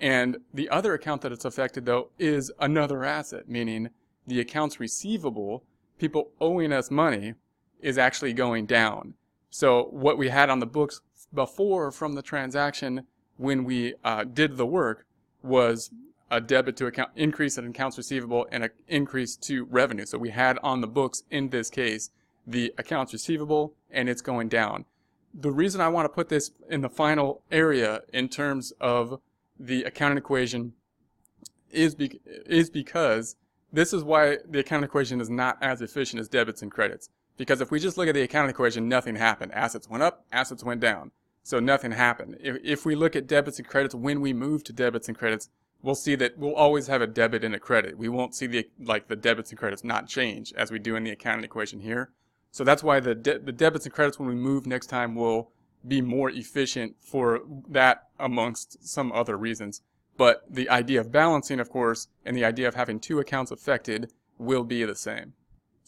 And 0.00 0.38
the 0.54 0.68
other 0.68 0.94
account 0.94 1.22
that 1.22 1.32
it's 1.32 1.44
affected, 1.44 1.84
though, 1.84 2.10
is 2.18 2.52
another 2.60 3.04
asset, 3.04 3.48
meaning 3.48 3.90
the 4.26 4.40
accounts 4.40 4.80
receivable, 4.80 5.64
people 5.98 6.30
owing 6.40 6.72
us 6.72 6.90
money, 6.90 7.34
is 7.80 7.98
actually 7.98 8.32
going 8.32 8.66
down. 8.66 9.14
So 9.50 9.84
what 9.90 10.18
we 10.18 10.28
had 10.28 10.50
on 10.50 10.58
the 10.60 10.66
books 10.66 11.00
before 11.32 11.90
from 11.90 12.14
the 12.14 12.22
transaction 12.22 13.06
when 13.36 13.64
we 13.64 13.94
uh, 14.04 14.24
did 14.24 14.56
the 14.56 14.66
work 14.66 15.06
was 15.42 15.90
a 16.30 16.40
debit 16.40 16.76
to 16.76 16.86
account 16.86 17.10
increase 17.16 17.56
in 17.58 17.66
accounts 17.66 17.96
receivable 17.96 18.46
and 18.52 18.64
an 18.64 18.70
increase 18.86 19.36
to 19.36 19.64
revenue. 19.64 20.06
So 20.06 20.18
we 20.18 20.30
had 20.30 20.58
on 20.62 20.80
the 20.80 20.86
books 20.86 21.22
in 21.30 21.48
this 21.48 21.70
case 21.70 22.10
the 22.46 22.72
accounts 22.78 23.12
receivable 23.12 23.74
and 23.90 24.08
it's 24.08 24.22
going 24.22 24.48
down. 24.48 24.84
The 25.34 25.50
reason 25.50 25.80
I 25.80 25.88
want 25.88 26.06
to 26.06 26.08
put 26.08 26.28
this 26.28 26.50
in 26.70 26.80
the 26.80 26.88
final 26.88 27.42
area 27.50 28.02
in 28.12 28.28
terms 28.28 28.72
of 28.80 29.20
the 29.58 29.84
accounting 29.84 30.18
equation 30.18 30.72
is 31.70 31.94
be, 31.94 32.20
is 32.24 32.70
because 32.70 33.36
this 33.72 33.92
is 33.92 34.02
why 34.02 34.38
the 34.48 34.60
accounting 34.60 34.84
equation 34.84 35.20
is 35.20 35.28
not 35.28 35.58
as 35.60 35.82
efficient 35.82 36.20
as 36.20 36.28
debits 36.28 36.62
and 36.62 36.70
credits. 36.70 37.10
Because 37.36 37.60
if 37.60 37.70
we 37.70 37.78
just 37.78 37.98
look 37.98 38.08
at 38.08 38.14
the 38.14 38.22
accounting 38.22 38.50
equation, 38.50 38.88
nothing 38.88 39.16
happened. 39.16 39.52
Assets 39.52 39.88
went 39.88 40.02
up, 40.02 40.24
assets 40.32 40.64
went 40.64 40.80
down. 40.80 41.12
So 41.42 41.60
nothing 41.60 41.92
happened. 41.92 42.36
If, 42.40 42.56
if 42.64 42.86
we 42.86 42.94
look 42.94 43.14
at 43.14 43.26
debits 43.26 43.58
and 43.58 43.68
credits, 43.68 43.94
when 43.94 44.20
we 44.20 44.32
move 44.32 44.64
to 44.64 44.72
debits 44.72 45.08
and 45.08 45.16
credits, 45.16 45.48
we'll 45.82 45.94
see 45.94 46.14
that 46.16 46.38
we'll 46.38 46.54
always 46.54 46.86
have 46.86 47.02
a 47.02 47.06
debit 47.06 47.44
and 47.44 47.54
a 47.54 47.58
credit. 47.58 47.96
We 47.96 48.08
won't 48.08 48.34
see 48.34 48.46
the 48.46 48.68
like 48.80 49.08
the 49.08 49.16
debits 49.16 49.50
and 49.50 49.58
credits 49.58 49.84
not 49.84 50.08
change 50.08 50.52
as 50.54 50.70
we 50.70 50.78
do 50.78 50.96
in 50.96 51.04
the 51.04 51.10
accounting 51.10 51.44
equation 51.44 51.80
here. 51.80 52.10
So 52.50 52.64
that's 52.64 52.82
why 52.82 53.00
the 53.00 53.14
de- 53.14 53.38
the 53.38 53.52
debits 53.52 53.84
and 53.84 53.94
credits 53.94 54.18
when 54.18 54.28
we 54.28 54.34
move 54.34 54.66
next 54.66 54.86
time 54.86 55.14
will 55.14 55.50
be 55.86 56.00
more 56.00 56.30
efficient 56.30 56.96
for 57.00 57.40
that 57.68 58.08
amongst 58.18 58.86
some 58.86 59.12
other 59.12 59.36
reasons. 59.36 59.82
But 60.16 60.42
the 60.50 60.68
idea 60.68 61.00
of 61.00 61.12
balancing, 61.12 61.60
of 61.60 61.70
course, 61.70 62.08
and 62.24 62.36
the 62.36 62.44
idea 62.44 62.66
of 62.66 62.74
having 62.74 62.98
two 62.98 63.20
accounts 63.20 63.52
affected 63.52 64.12
will 64.36 64.64
be 64.64 64.84
the 64.84 64.96
same. 64.96 65.34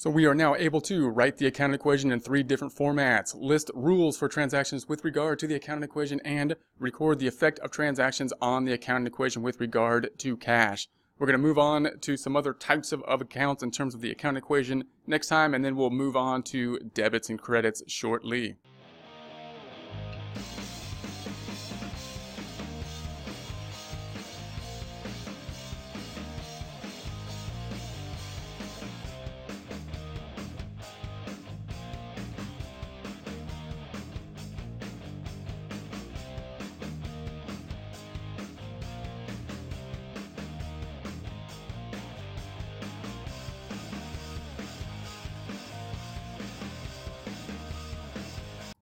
So 0.01 0.09
we 0.09 0.25
are 0.25 0.35
now 0.35 0.55
able 0.55 0.81
to 0.81 1.11
write 1.11 1.37
the 1.37 1.47
accounting 1.47 1.75
equation 1.75 2.11
in 2.11 2.21
three 2.21 2.43
different 2.43 2.75
formats, 2.75 3.35
list 3.39 3.71
rules 3.75 4.17
for 4.17 4.29
transactions 4.29 4.89
with 4.89 5.05
regard 5.05 5.39
to 5.41 5.47
the 5.47 5.57
accounting 5.57 5.85
equation, 5.85 6.23
and 6.25 6.57
record 6.79 7.19
the 7.19 7.27
effect 7.27 7.59
of 7.59 7.71
transactions 7.71 8.33
on 8.41 8.65
the 8.65 8.73
accounting 8.73 9.07
equation 9.07 9.43
with 9.43 9.61
regard 9.61 10.09
to 10.17 10.39
cash. 10.39 10.89
We're 11.19 11.27
going 11.27 11.39
to 11.39 11.47
move 11.47 11.59
on 11.59 11.99
to 12.01 12.17
some 12.17 12.35
other 12.35 12.55
types 12.55 12.93
of, 12.93 13.03
of 13.03 13.21
accounts 13.21 13.63
in 13.63 13.73
terms 13.73 13.95
of 13.95 14.01
the 14.01 14.11
accounting 14.11 14.39
equation 14.39 14.85
next 15.07 15.27
time, 15.27 15.53
and 15.53 15.63
then 15.63 15.77
we'll 15.77 15.91
move 15.91 16.17
on 16.17 16.45
to 16.45 16.79
debits 16.95 17.29
and 17.29 17.39
credits 17.39 17.83
shortly. 17.87 18.57